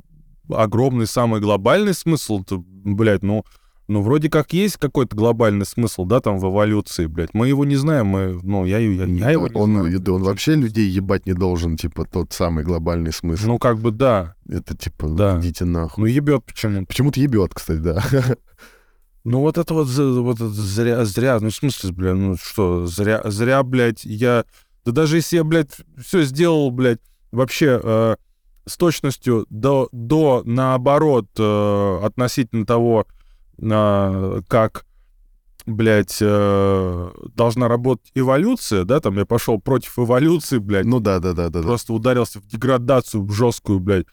огромный, 0.50 1.08
самый 1.08 1.40
глобальный 1.40 1.94
смысл, 1.94 2.44
то, 2.44 2.62
блядь, 2.66 3.24
ну, 3.24 3.46
ну, 3.88 4.02
вроде 4.02 4.30
как 4.30 4.54
есть 4.54 4.78
какой-то 4.78 5.16
глобальный 5.16 5.66
смысл, 5.66 6.06
да, 6.06 6.22
там 6.22 6.38
в 6.40 6.50
эволюции, 6.50 7.06
блядь. 7.06 7.34
Мы 7.34 7.50
его 7.50 7.66
не 7.66 7.76
знаем, 7.76 8.08
мы, 8.08 8.40
ну, 8.42 8.66
я, 8.66 8.78
я, 8.78 9.06
я 9.06 9.32
его 9.32 9.48
не 9.48 9.56
он, 9.56 9.72
знаю. 9.72 10.16
он 10.16 10.24
вообще 10.24 10.56
людей 10.56 10.88
ебать 10.88 11.26
не 11.26 11.34
должен, 11.34 11.76
типа, 11.76 12.06
тот 12.06 12.32
самый 12.32 12.64
глобальный 12.64 13.12
смысл. 13.12 13.48
Ну, 13.48 13.60
как 13.60 13.80
бы 13.80 13.92
да. 13.92 14.36
это 14.48 14.78
типа, 14.78 15.10
да. 15.10 15.40
идите 15.40 15.66
нахуй. 15.66 16.04
Ну, 16.04 16.06
ебет 16.06 16.46
почему-то. 16.46 16.86
Почему-то 16.86 17.20
ебет, 17.20 17.54
кстати, 17.54 17.80
да. 17.80 18.04
Ну 19.26 19.40
вот 19.40 19.58
это 19.58 19.74
вот, 19.74 19.88
вот 19.88 20.36
это 20.36 20.50
зря, 20.50 21.06
зря, 21.06 21.40
ну 21.40 21.50
в 21.50 21.56
смысле, 21.56 21.94
бля, 21.94 22.14
ну 22.14 22.36
что, 22.36 22.86
зря, 22.88 23.22
зря, 23.24 23.64
блядь, 23.64 24.04
я, 24.04 24.44
да 24.84 24.92
даже 24.92 25.16
если 25.16 25.38
я, 25.38 25.46
блядь, 25.46 25.78
все 25.98 26.24
сделал, 26.24 26.72
блядь, 26.72 27.00
вообще 27.32 27.80
э, 27.82 28.16
с 28.66 28.76
точностью 28.76 29.46
до, 29.50 29.88
до 29.94 30.44
наоборот, 30.46 31.28
э, 31.40 32.00
относительно 32.04 32.66
того, 32.66 33.08
как, 33.58 34.86
блядь, 35.66 36.18
э, 36.22 37.12
должна 37.36 37.68
работать 37.68 38.12
эволюция, 38.16 38.84
да, 38.84 39.00
там 39.00 39.18
я 39.18 39.26
пошел 39.26 39.60
против 39.60 39.98
эволюции, 40.00 40.58
блядь, 40.58 40.86
Ну 40.86 41.00
да, 41.00 41.20
да, 41.20 41.34
да, 41.34 41.50
да. 41.50 41.62
да. 41.62 41.68
просто 41.68 41.94
ударился 41.94 42.40
в 42.40 42.48
деградацию 42.48 43.28
жесткую, 43.30 43.80
блядь. 43.80 44.06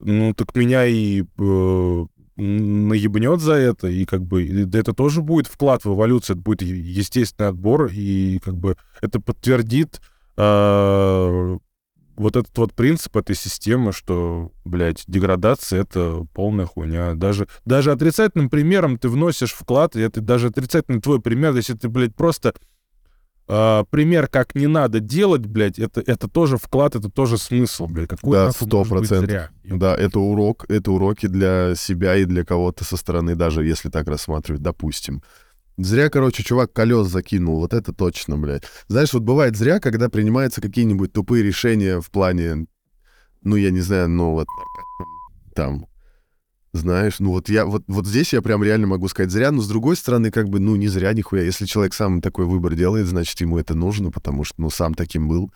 Ну, 0.00 0.34
так 0.34 0.54
меня 0.54 0.86
и 0.86 1.22
э, 1.22 2.06
наебнет 2.36 3.40
за 3.40 3.54
это, 3.54 3.88
и 3.88 4.04
как 4.04 4.22
бы 4.22 4.46
да 4.66 4.78
это 4.78 4.92
тоже 4.92 5.22
будет 5.22 5.46
вклад 5.46 5.84
в 5.84 5.94
эволюцию, 5.94 6.36
это 6.36 6.42
будет 6.42 6.62
естественный 6.62 7.50
отбор, 7.50 7.90
и 7.92 8.38
как 8.40 8.56
бы 8.56 8.76
это 9.00 9.20
подтвердит 9.20 10.00
э, 10.36 11.58
вот 12.16 12.36
этот 12.36 12.56
вот 12.58 12.72
принцип 12.74 13.16
этой 13.16 13.36
системы, 13.36 13.92
что, 13.92 14.52
блядь, 14.64 15.04
деградация— 15.06 15.80
это 15.82 16.26
полная 16.32 16.66
хуйня. 16.66 17.14
Даже, 17.14 17.48
даже 17.64 17.92
отрицательным 17.92 18.50
примером 18.50 18.98
ты 18.98 19.08
вносишь 19.08 19.52
вклад, 19.52 19.96
и 19.96 20.00
это 20.00 20.20
даже 20.20 20.48
отрицательный 20.48 21.00
твой 21.00 21.20
пример, 21.20 21.54
если 21.54 21.74
ты, 21.74 21.88
блядь, 21.88 22.14
просто 22.14 22.54
а, 23.46 23.84
пример, 23.84 24.26
как 24.28 24.54
не 24.54 24.66
надо 24.66 25.00
делать, 25.00 25.44
блядь, 25.44 25.78
это, 25.78 26.00
это 26.00 26.28
тоже 26.28 26.56
вклад, 26.56 26.96
это 26.96 27.10
тоже 27.10 27.36
смысл, 27.36 27.86
блядь. 27.86 28.08
Какой 28.08 28.32
Да, 28.32 28.48
100%. 28.48 29.04
зря? 29.04 29.50
Да, 29.64 29.94
это 29.94 30.18
урок, 30.18 30.64
это 30.68 30.92
уроки 30.92 31.26
для 31.26 31.74
себя 31.74 32.16
и 32.16 32.24
для 32.24 32.44
кого-то 32.44 32.84
со 32.84 32.96
стороны, 32.96 33.34
даже 33.34 33.64
если 33.64 33.90
так 33.90 34.08
рассматривать, 34.08 34.62
допустим. 34.62 35.22
Зря, 35.76 36.08
короче, 36.08 36.44
чувак 36.44 36.72
колес 36.72 37.08
закинул, 37.08 37.58
вот 37.58 37.74
это 37.74 37.92
точно, 37.92 38.38
блядь. 38.38 38.64
Знаешь, 38.86 39.12
вот 39.12 39.22
бывает 39.22 39.56
зря, 39.56 39.80
когда 39.80 40.08
принимаются 40.08 40.60
какие-нибудь 40.60 41.12
тупые 41.12 41.42
решения 41.42 42.00
в 42.00 42.10
плане, 42.10 42.66
ну, 43.42 43.56
я 43.56 43.70
не 43.70 43.80
знаю, 43.80 44.08
ну, 44.08 44.32
вот 44.32 44.46
там, 45.54 45.86
знаешь, 46.72 47.18
ну, 47.18 47.30
вот 47.30 47.48
я, 47.48 47.66
вот, 47.66 47.82
вот 47.88 48.06
здесь 48.06 48.32
я 48.32 48.42
прям 48.42 48.62
реально 48.62 48.86
могу 48.86 49.08
сказать 49.08 49.30
зря, 49.30 49.50
но 49.50 49.62
с 49.62 49.68
другой 49.68 49.96
стороны, 49.96 50.30
как 50.30 50.48
бы, 50.48 50.60
ну, 50.60 50.76
не 50.76 50.88
зря 50.88 51.12
нихуя. 51.12 51.42
Если 51.42 51.66
человек 51.66 51.94
сам 51.94 52.20
такой 52.20 52.46
выбор 52.46 52.74
делает, 52.74 53.06
значит, 53.06 53.40
ему 53.40 53.58
это 53.58 53.74
нужно, 53.74 54.10
потому 54.10 54.44
что, 54.44 54.60
ну, 54.60 54.70
сам 54.70 54.94
таким 54.94 55.28
был. 55.28 55.52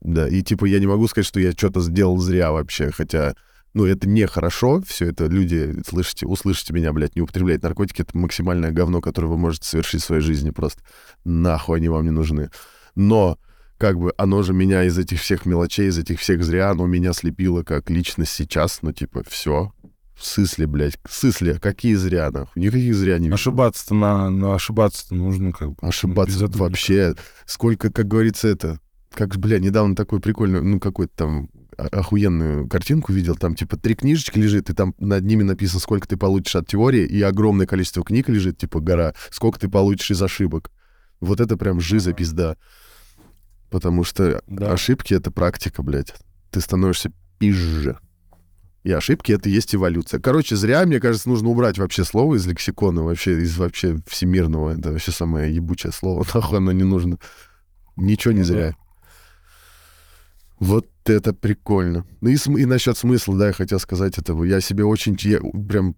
Да, 0.00 0.28
и 0.28 0.42
типа 0.42 0.64
я 0.64 0.80
не 0.80 0.86
могу 0.86 1.08
сказать, 1.08 1.26
что 1.26 1.40
я 1.40 1.52
что-то 1.52 1.80
сделал 1.82 2.16
зря 2.18 2.52
вообще, 2.52 2.90
хотя, 2.90 3.34
ну, 3.72 3.86
это 3.86 4.08
нехорошо, 4.08 4.82
все 4.86 5.06
это 5.06 5.26
люди, 5.26 5.76
слышите, 5.86 6.26
услышите 6.26 6.72
меня, 6.72 6.92
блядь, 6.92 7.14
не 7.14 7.22
употреблять 7.22 7.62
наркотики, 7.62 8.02
это 8.02 8.16
максимальное 8.18 8.72
говно, 8.72 9.00
которое 9.00 9.28
вы 9.28 9.38
можете 9.38 9.66
совершить 9.68 10.02
в 10.02 10.06
своей 10.06 10.22
жизни, 10.22 10.50
просто 10.50 10.82
нахуй 11.24 11.78
они 11.78 11.88
вам 11.88 12.04
не 12.04 12.10
нужны. 12.10 12.50
Но, 12.96 13.38
как 13.78 13.98
бы, 13.98 14.12
оно 14.16 14.42
же 14.42 14.52
меня 14.52 14.84
из 14.84 14.98
этих 14.98 15.20
всех 15.20 15.46
мелочей, 15.46 15.88
из 15.88 15.98
этих 15.98 16.18
всех 16.18 16.42
зря, 16.42 16.70
оно 16.70 16.86
меня 16.86 17.12
слепило 17.12 17.62
как 17.62 17.90
личность 17.90 18.32
сейчас, 18.32 18.80
ну, 18.82 18.92
типа, 18.92 19.22
все. 19.28 19.72
В 20.16 20.26
сысле, 20.26 20.66
блядь, 20.66 20.98
в 21.08 21.14
сысле, 21.14 21.58
какие 21.58 21.94
зря, 21.94 22.30
нахуй, 22.30 22.60
никаких 22.62 22.94
зря 22.94 23.18
не 23.18 23.26
вижу. 23.26 23.36
Ошибаться-то 23.36 23.94
на, 23.94 24.28
на 24.28 24.54
ошибаться-то 24.54 25.14
нужно 25.14 25.52
как 25.52 25.70
бы. 25.70 25.76
Ошибаться 25.80 26.46
вообще. 26.48 27.14
Сколько, 27.46 27.90
как 27.90 28.06
говорится, 28.06 28.48
это... 28.48 28.80
Как, 29.14 29.34
бля, 29.38 29.58
недавно 29.58 29.96
такой 29.96 30.20
прикольный, 30.20 30.62
ну, 30.62 30.78
какой-то 30.78 31.12
там 31.16 31.48
охуенную 31.76 32.68
картинку 32.68 33.12
видел. 33.12 33.36
Там, 33.36 33.54
типа, 33.54 33.76
три 33.76 33.94
книжечки 33.94 34.38
лежит, 34.38 34.70
и 34.70 34.74
там 34.74 34.94
над 34.98 35.24
ними 35.24 35.42
написано, 35.42 35.80
сколько 35.80 36.06
ты 36.08 36.16
получишь 36.16 36.56
от 36.56 36.66
теории, 36.68 37.04
и 37.06 37.20
огромное 37.22 37.66
количество 37.66 38.04
книг 38.04 38.28
лежит, 38.28 38.58
типа, 38.58 38.80
гора, 38.80 39.14
сколько 39.30 39.58
ты 39.58 39.68
получишь 39.68 40.10
из 40.10 40.22
ошибок. 40.22 40.70
Вот 41.20 41.40
это 41.40 41.56
прям 41.56 41.80
жиза 41.80 42.12
пизда. 42.12 42.56
Потому 43.70 44.04
что 44.04 44.42
Да. 44.46 44.72
ошибки— 44.72 45.14
это 45.14 45.30
практика, 45.30 45.82
блядь. 45.82 46.14
Ты 46.50 46.60
становишься 46.60 47.12
пизже. 47.38 47.98
И 48.82 48.90
ошибки— 48.90 49.30
это 49.32 49.48
и 49.48 49.52
есть 49.52 49.74
эволюция. 49.74 50.20
Короче, 50.20 50.56
зря, 50.56 50.84
мне 50.86 51.00
кажется, 51.00 51.28
нужно 51.28 51.50
убрать 51.50 51.78
вообще 51.78 52.04
слово 52.04 52.36
из 52.36 52.46
лексикона, 52.46 53.02
вообще 53.02 53.40
из 53.42 53.56
вообще 53.58 53.98
всемирного. 54.06 54.70
Это 54.70 54.92
вообще 54.92 55.12
самое 55.12 55.54
ебучее 55.54 55.92
слово. 55.92 56.24
Нахуй 56.34 56.58
оно 56.58 56.72
не 56.72 56.84
нужно. 56.84 57.18
Ничего 57.96 58.32
не 58.32 58.40
Ну 58.40 58.44
зря. 58.44 58.74
Вот 60.58 60.88
это 61.12 61.32
прикольно. 61.32 62.06
Ну 62.20 62.30
и, 62.30 62.36
и 62.36 62.64
насчет 62.66 62.96
смысла, 62.96 63.36
да, 63.36 63.46
я 63.48 63.52
хотел 63.52 63.78
сказать 63.78 64.18
этого. 64.18 64.44
Я 64.44 64.60
себе 64.60 64.84
очень... 64.84 65.16
я 65.20 65.40
прям 65.68 65.96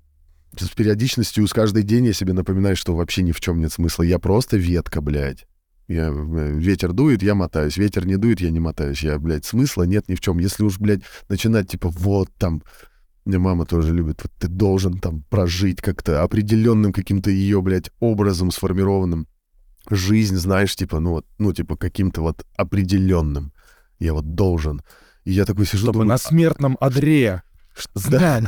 с 0.58 0.68
периодичностью, 0.68 1.46
с 1.46 1.52
каждый 1.52 1.82
день 1.82 2.06
я 2.06 2.12
себе 2.12 2.32
напоминаю, 2.34 2.76
что 2.76 2.94
вообще 2.94 3.22
ни 3.22 3.32
в 3.32 3.40
чем 3.40 3.58
нет 3.58 3.72
смысла. 3.72 4.02
Я 4.02 4.18
просто 4.18 4.56
ветка, 4.56 5.00
блядь. 5.00 5.46
Я, 5.88 6.08
э, 6.08 6.52
ветер 6.58 6.92
дует, 6.92 7.22
я 7.22 7.34
мотаюсь. 7.34 7.76
Ветер 7.76 8.06
не 8.06 8.16
дует, 8.16 8.40
я 8.40 8.50
не 8.50 8.60
мотаюсь. 8.60 9.02
Я, 9.02 9.18
блядь, 9.18 9.44
смысла 9.44 9.84
нет 9.84 10.08
ни 10.08 10.14
в 10.14 10.20
чем. 10.20 10.38
Если 10.38 10.62
уж, 10.62 10.78
блядь, 10.78 11.02
начинать, 11.28 11.68
типа, 11.68 11.88
вот 11.88 12.28
там... 12.38 12.62
Мне 13.24 13.38
мама 13.38 13.66
тоже 13.66 13.94
любит. 13.94 14.20
Вот 14.22 14.32
ты 14.38 14.48
должен 14.48 14.98
там 14.98 15.22
прожить 15.30 15.80
как-то 15.80 16.22
определенным 16.22 16.92
каким-то 16.92 17.30
ее, 17.30 17.62
блядь, 17.62 17.90
образом 18.00 18.50
сформированным. 18.50 19.28
Жизнь, 19.88 20.36
знаешь, 20.36 20.74
типа, 20.74 20.98
ну 20.98 21.10
вот, 21.10 21.26
ну, 21.38 21.52
типа, 21.52 21.76
каким-то 21.76 22.22
вот 22.22 22.44
определенным. 22.56 23.52
Я 24.00 24.14
вот 24.14 24.34
должен. 24.34 24.82
И 25.24 25.32
я 25.32 25.44
такой 25.44 25.66
сижу, 25.66 25.84
Чтобы 25.84 26.00
думаю, 26.00 26.08
на 26.08 26.18
смертном 26.18 26.76
одре 26.80 27.42
да, 27.94 28.00
знать, 28.00 28.44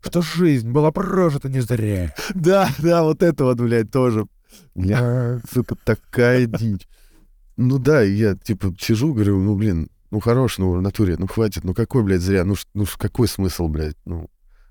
что 0.00 0.22
жизнь 0.22 0.70
была 0.70 0.92
прожита 0.92 1.48
не 1.48 1.60
зря. 1.60 2.14
да, 2.34 2.70
да, 2.78 3.02
вот 3.02 3.22
это 3.22 3.44
вот, 3.44 3.60
блядь, 3.60 3.90
тоже. 3.90 4.26
Бля, 4.74 5.40
сука, 5.52 5.76
такая 5.84 6.46
дичь. 6.46 6.86
Ну 7.56 7.78
да, 7.78 8.02
я, 8.02 8.34
типа, 8.34 8.74
сижу, 8.78 9.12
говорю, 9.12 9.40
ну, 9.40 9.54
блин, 9.56 9.88
ну, 10.10 10.20
хорош, 10.20 10.58
ну, 10.58 10.72
в 10.72 10.82
натуре, 10.82 11.16
ну, 11.18 11.26
хватит, 11.26 11.64
ну, 11.64 11.74
какой, 11.74 12.02
блядь, 12.02 12.20
зря, 12.20 12.44
ну, 12.44 12.54
ну 12.74 12.86
какой 12.98 13.28
смысл, 13.28 13.68
блядь, 13.68 13.96
ну, 14.04 14.28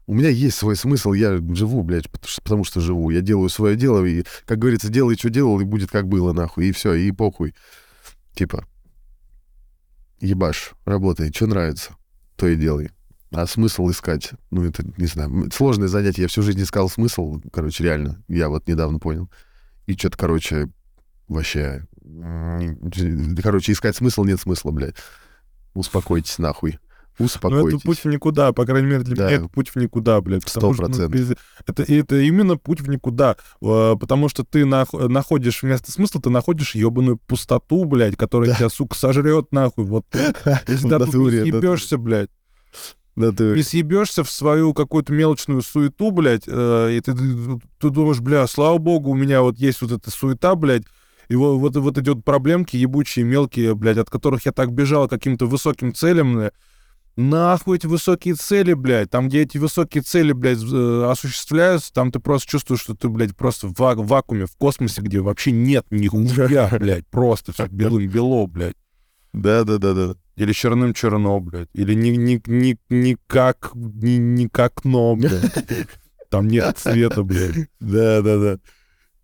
у 0.08 0.14
меня 0.14 0.30
есть 0.30 0.58
свой 0.58 0.76
смысл, 0.76 1.14
я 1.14 1.38
живу, 1.54 1.84
блядь, 1.84 2.10
потому 2.10 2.30
что, 2.30 2.42
потому 2.42 2.64
что 2.64 2.82
живу, 2.82 3.12
я 3.12 3.22
делаю 3.22 3.50
свое 3.50 3.76
дело, 3.76 4.04
и, 4.04 4.24
как 4.46 4.60
говорится, 4.60 4.90
делай, 4.90 5.16
что 5.16 5.30
делал, 5.30 5.60
и 5.60 5.64
будет 5.64 5.90
как 5.90 6.08
было, 6.08 6.34
нахуй, 6.34 6.68
и 6.68 6.72
все, 6.72 6.94
и 6.94 7.12
похуй. 7.12 7.56
Типа, 8.34 8.66
ебашь, 10.22 10.72
работай, 10.86 11.32
что 11.34 11.48
нравится, 11.48 11.96
то 12.38 12.48
и 12.48 12.56
делай. 12.56 12.92
А 13.32 13.48
смысл 13.48 13.90
искать, 13.90 14.32
ну, 14.50 14.64
это, 14.66 14.84
не 14.98 15.06
знаю, 15.06 15.50
сложное 15.54 15.88
занятие, 15.88 16.24
я 16.24 16.28
всю 16.28 16.42
жизнь 16.42 16.62
искал 16.62 16.90
смысл, 16.90 17.42
короче, 17.52 17.84
реально, 17.84 18.24
я 18.28 18.50
вот 18.50 18.68
недавно 18.68 19.00
понял. 19.00 19.30
И 19.88 19.94
что-то, 19.94 20.18
короче, 20.18 20.70
вообще... 21.28 21.86
Короче, 23.42 23.72
искать 23.72 23.96
смысл 23.96 24.26
нет 24.26 24.40
смысла, 24.40 24.72
блядь. 24.72 24.96
Успокойтесь 25.74 26.38
нахуй. 26.40 26.80
Ну, 27.20 27.26
это 27.26 27.36
Успокойтесь. 27.36 27.82
путь 27.84 28.00
в 28.00 28.06
никуда, 28.06 28.52
по 28.54 28.66
крайней 28.66 28.88
мере, 28.88 29.04
для 29.04 29.16
Да. 29.16 29.28
меня 29.28 29.36
это 29.38 29.48
путь 29.50 29.70
в 29.70 29.76
никуда, 29.76 30.20
блядь. 30.22 30.44
потому 30.46 30.74
что, 30.74 30.84
ну, 30.88 30.94
100%. 30.94 31.10
без- 31.12 31.34
это, 31.68 31.84
это 31.84 32.20
именно 32.22 32.58
путь 32.58 32.82
в 32.82 32.90
никуда, 32.90 33.36
э, 33.62 33.96
потому 34.00 34.30
что 34.30 34.44
ты 34.44 34.64
нах- 34.66 35.08
находишь 35.08 35.62
вместо 35.62 35.92
смысла, 35.92 36.22
ты 36.22 36.30
находишь 36.30 36.74
ебаную 36.74 37.18
пустоту, 37.18 37.86
блядь, 37.86 38.16
которая 38.16 38.50
Да. 38.50 38.56
тебя, 38.56 38.70
сука, 38.70 38.98
сожрет 38.98 39.52
нахуй. 39.52 39.84
Вот 39.86 40.06
если 40.68 40.90
ты 40.90 40.98
тут 41.06 41.32
съебешься, 41.32 41.98
блядь, 41.98 42.30
Да 43.16 43.32
ты- 43.32 43.56
не 43.56 43.62
съебешься 43.64 44.24
в 44.24 44.32
свою 44.32 44.74
какую-то 44.74 45.12
мелочную 45.14 45.62
суету, 45.62 46.12
блядь, 46.12 46.44
э, 46.48 46.94
и 46.94 47.02
ты, 47.02 47.14
ты- 47.14 47.60
ты 47.78 47.90
думаешь, 47.90 48.20
бля, 48.22 48.48
слава 48.48 48.78
богу, 48.78 49.12
у 49.12 49.16
меня 49.16 49.42
вот 49.42 49.58
есть 49.58 49.82
вот 49.82 49.92
эта 49.92 50.10
суета, 50.10 50.56
блядь, 50.56 50.84
и 51.28 51.36
вот, 51.36 51.58
вот, 51.60 51.76
вот 51.76 51.98
эти 51.98 52.10
вот 52.10 52.24
проблемки 52.24 52.78
ебучие, 52.78 53.26
мелкие, 53.26 53.76
блядь, 53.76 53.98
от 53.98 54.10
которых 54.10 54.46
я 54.46 54.52
так 54.54 54.72
бежал 54.72 55.08
к 55.08 55.12
каким-то 55.12 55.46
высоким 55.46 55.94
целям, 55.94 56.36
бля. 56.36 56.52
Нахуй 57.16 57.78
эти 57.78 57.88
высокие 57.88 58.36
цели, 58.36 58.74
блядь, 58.74 59.10
там, 59.10 59.28
где 59.28 59.42
эти 59.42 59.58
высокие 59.58 60.02
цели, 60.04 60.32
блядь, 60.32 60.60
э, 60.64 61.10
осуществляются, 61.10 61.94
там 61.94 62.12
ты 62.12 62.20
просто 62.20 62.50
чувствуешь, 62.50 62.82
что 62.82 62.96
ты, 62.96 63.10
блядь, 63.10 63.36
просто 63.36 63.68
в 63.68 63.74
ва- 63.74 63.96
вакууме, 63.96 64.46
в 64.46 64.56
космосе, 64.58 65.02
где 65.02 65.20
вообще 65.20 65.52
нет 65.52 65.86
нихуя, 65.90 66.70
блядь, 66.80 67.08
просто 67.08 67.54
все 67.54 67.68
белым-бело, 67.68 68.48
блядь. 68.48 68.76
Да, 69.34 69.64
да, 69.64 69.78
да, 69.78 69.94
да. 69.94 70.16
Или 70.36 70.54
черным 70.54 70.94
черно, 70.94 71.40
блядь. 71.40 71.70
Или 71.74 71.94
ни, 71.94 72.10
ни, 72.10 72.42
ни, 72.48 72.78
никак, 72.90 73.72
ни, 73.76 74.18
никак 74.18 74.84
но, 74.84 75.16
блядь. 75.16 75.54
Там 76.30 76.48
нет 76.48 76.78
цвета, 76.78 77.24
блядь. 77.24 77.70
Да, 77.80 78.22
да, 78.22 78.38
да. 78.38 78.60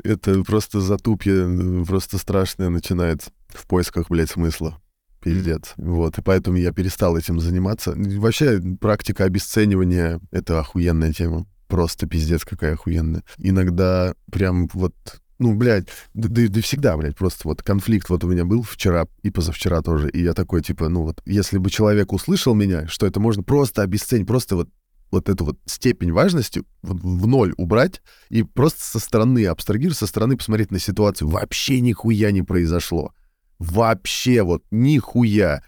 Это 0.04 0.44
просто 0.44 0.80
затупье, 0.80 1.34
э, 1.48 1.86
просто 1.86 2.18
страшное 2.18 2.70
начинается 2.70 3.32
в 3.50 3.66
поисках, 3.66 4.10
блядь, 4.10 4.30
смысла. 4.30 4.80
Пиздец. 5.22 5.74
Вот. 5.78 6.18
И 6.18 6.22
поэтому 6.22 6.58
я 6.58 6.72
перестал 6.72 7.18
этим 7.18 7.40
заниматься. 7.40 7.94
Вообще, 7.96 8.60
практика 8.80 9.24
обесценивания— 9.26 10.20
это 10.32 10.60
охуенная 10.60 11.14
тема. 11.14 11.46
Просто 11.68 12.08
пиздец 12.08 12.46
какая 12.46 12.74
охуенная. 12.74 13.24
Иногда 13.38 14.14
прям 14.32 14.70
вот 14.74 14.94
ну, 15.40 15.54
блядь, 15.54 15.88
да, 16.14 16.30
да- 16.30 16.48
да 16.48 16.62
всегда, 16.62 16.98
блядь, 16.98 17.16
просто 17.16 17.48
вот 17.48 17.62
конфликт 17.62 18.10
вот 18.10 18.24
у 18.24 18.28
меня 18.28 18.44
был 18.44 18.64
вчера 18.64 19.06
и 19.22 19.30
позавчера 19.30 19.82
тоже, 19.84 20.10
и 20.10 20.24
я 20.24 20.34
такой, 20.34 20.64
типа, 20.64 20.90
ну 20.90 21.04
вот, 21.04 21.22
если 21.26 21.60
бы 21.60 21.70
человек 21.70 22.12
услышал 22.12 22.56
меня, 22.56 22.88
что 22.88 23.06
это 23.06 23.20
можно 23.20 23.44
просто 23.44 23.84
обесценить, 23.84 24.26
просто 24.26 24.56
вот 24.56 24.70
вот 25.10 25.30
эту 25.30 25.46
вот 25.46 25.58
степень 25.66 26.12
важности 26.12 26.64
вот 26.82 27.00
в 27.02 27.28
ноль 27.28 27.54
убрать 27.58 28.02
и 28.30 28.44
просто 28.44 28.84
со 28.84 29.00
стороны 29.00 29.46
абстрагировать, 29.46 29.98
со 29.98 30.08
стороны 30.08 30.36
посмотреть 30.36 30.72
на 30.72 30.80
ситуацию. 30.80 31.30
Вообще 31.30 31.80
нихуя 31.80 32.32
не 32.32 32.42
произошло. 32.42 33.14
Вообще 33.60 34.44
вот 34.44 34.64
нихуя. 34.72 35.64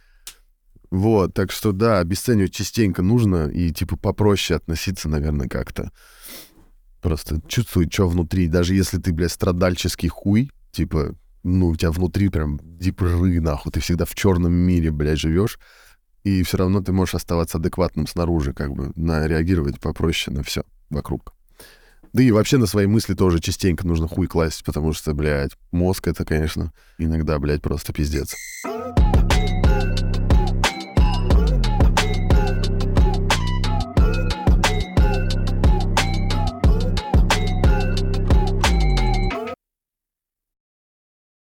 Вот, 0.92 1.34
так 1.34 1.52
что 1.52 1.72
да, 1.72 2.00
обесценивать 2.00 2.54
частенько 2.54 3.02
нужно 3.02 3.48
и 3.48 3.72
типа 3.72 3.96
попроще 3.96 4.58
относиться, 4.58 5.08
наверное, 5.08 5.48
как-то. 5.48 5.92
Просто 7.02 7.42
чувствуй, 7.48 7.90
что 7.92 8.08
внутри. 8.08 8.48
Даже 8.48 8.76
если 8.76 8.98
ты, 8.98 9.14
блядь, 9.14 9.32
страдальческий 9.32 10.10
хуй, 10.10 10.52
типа, 10.72 11.16
ну, 11.44 11.68
у 11.68 11.76
тебя 11.76 11.92
внутри 11.92 12.30
прям 12.30 12.60
дипры, 12.62 13.40
нахуй, 13.42 13.72
ты 13.72 13.80
всегда 13.80 14.06
в 14.06 14.16
черном 14.16 14.54
мире, 14.54 14.92
блядь, 14.92 15.20
живешь, 15.20 15.60
и 16.24 16.44
все 16.44 16.58
равно 16.58 16.82
ты 16.82 16.92
можешь 16.92 17.16
оставаться 17.16 17.58
адекватным 17.58 18.08
снаружи, 18.08 18.54
как 18.54 18.74
бы, 18.74 18.92
на 18.96 19.28
реагировать 19.28 19.80
попроще 19.80 20.36
на 20.36 20.44
все 20.44 20.64
вокруг. 20.90 21.34
Да 22.14 22.24
и 22.24 22.32
вообще 22.32 22.58
на 22.58 22.66
свои 22.66 22.88
мысли 22.88 23.14
тоже 23.14 23.40
частенько 23.40 23.86
нужно 23.86 24.08
хуй 24.08 24.28
класть, 24.28 24.64
потому 24.64 24.94
что, 24.94 25.14
блядь, 25.14 25.52
мозг 25.72 26.08
это, 26.08 26.26
конечно, 26.26 26.74
иногда, 26.98 27.38
блядь, 27.40 27.62
просто 27.62 27.94
пиздец. 27.94 28.36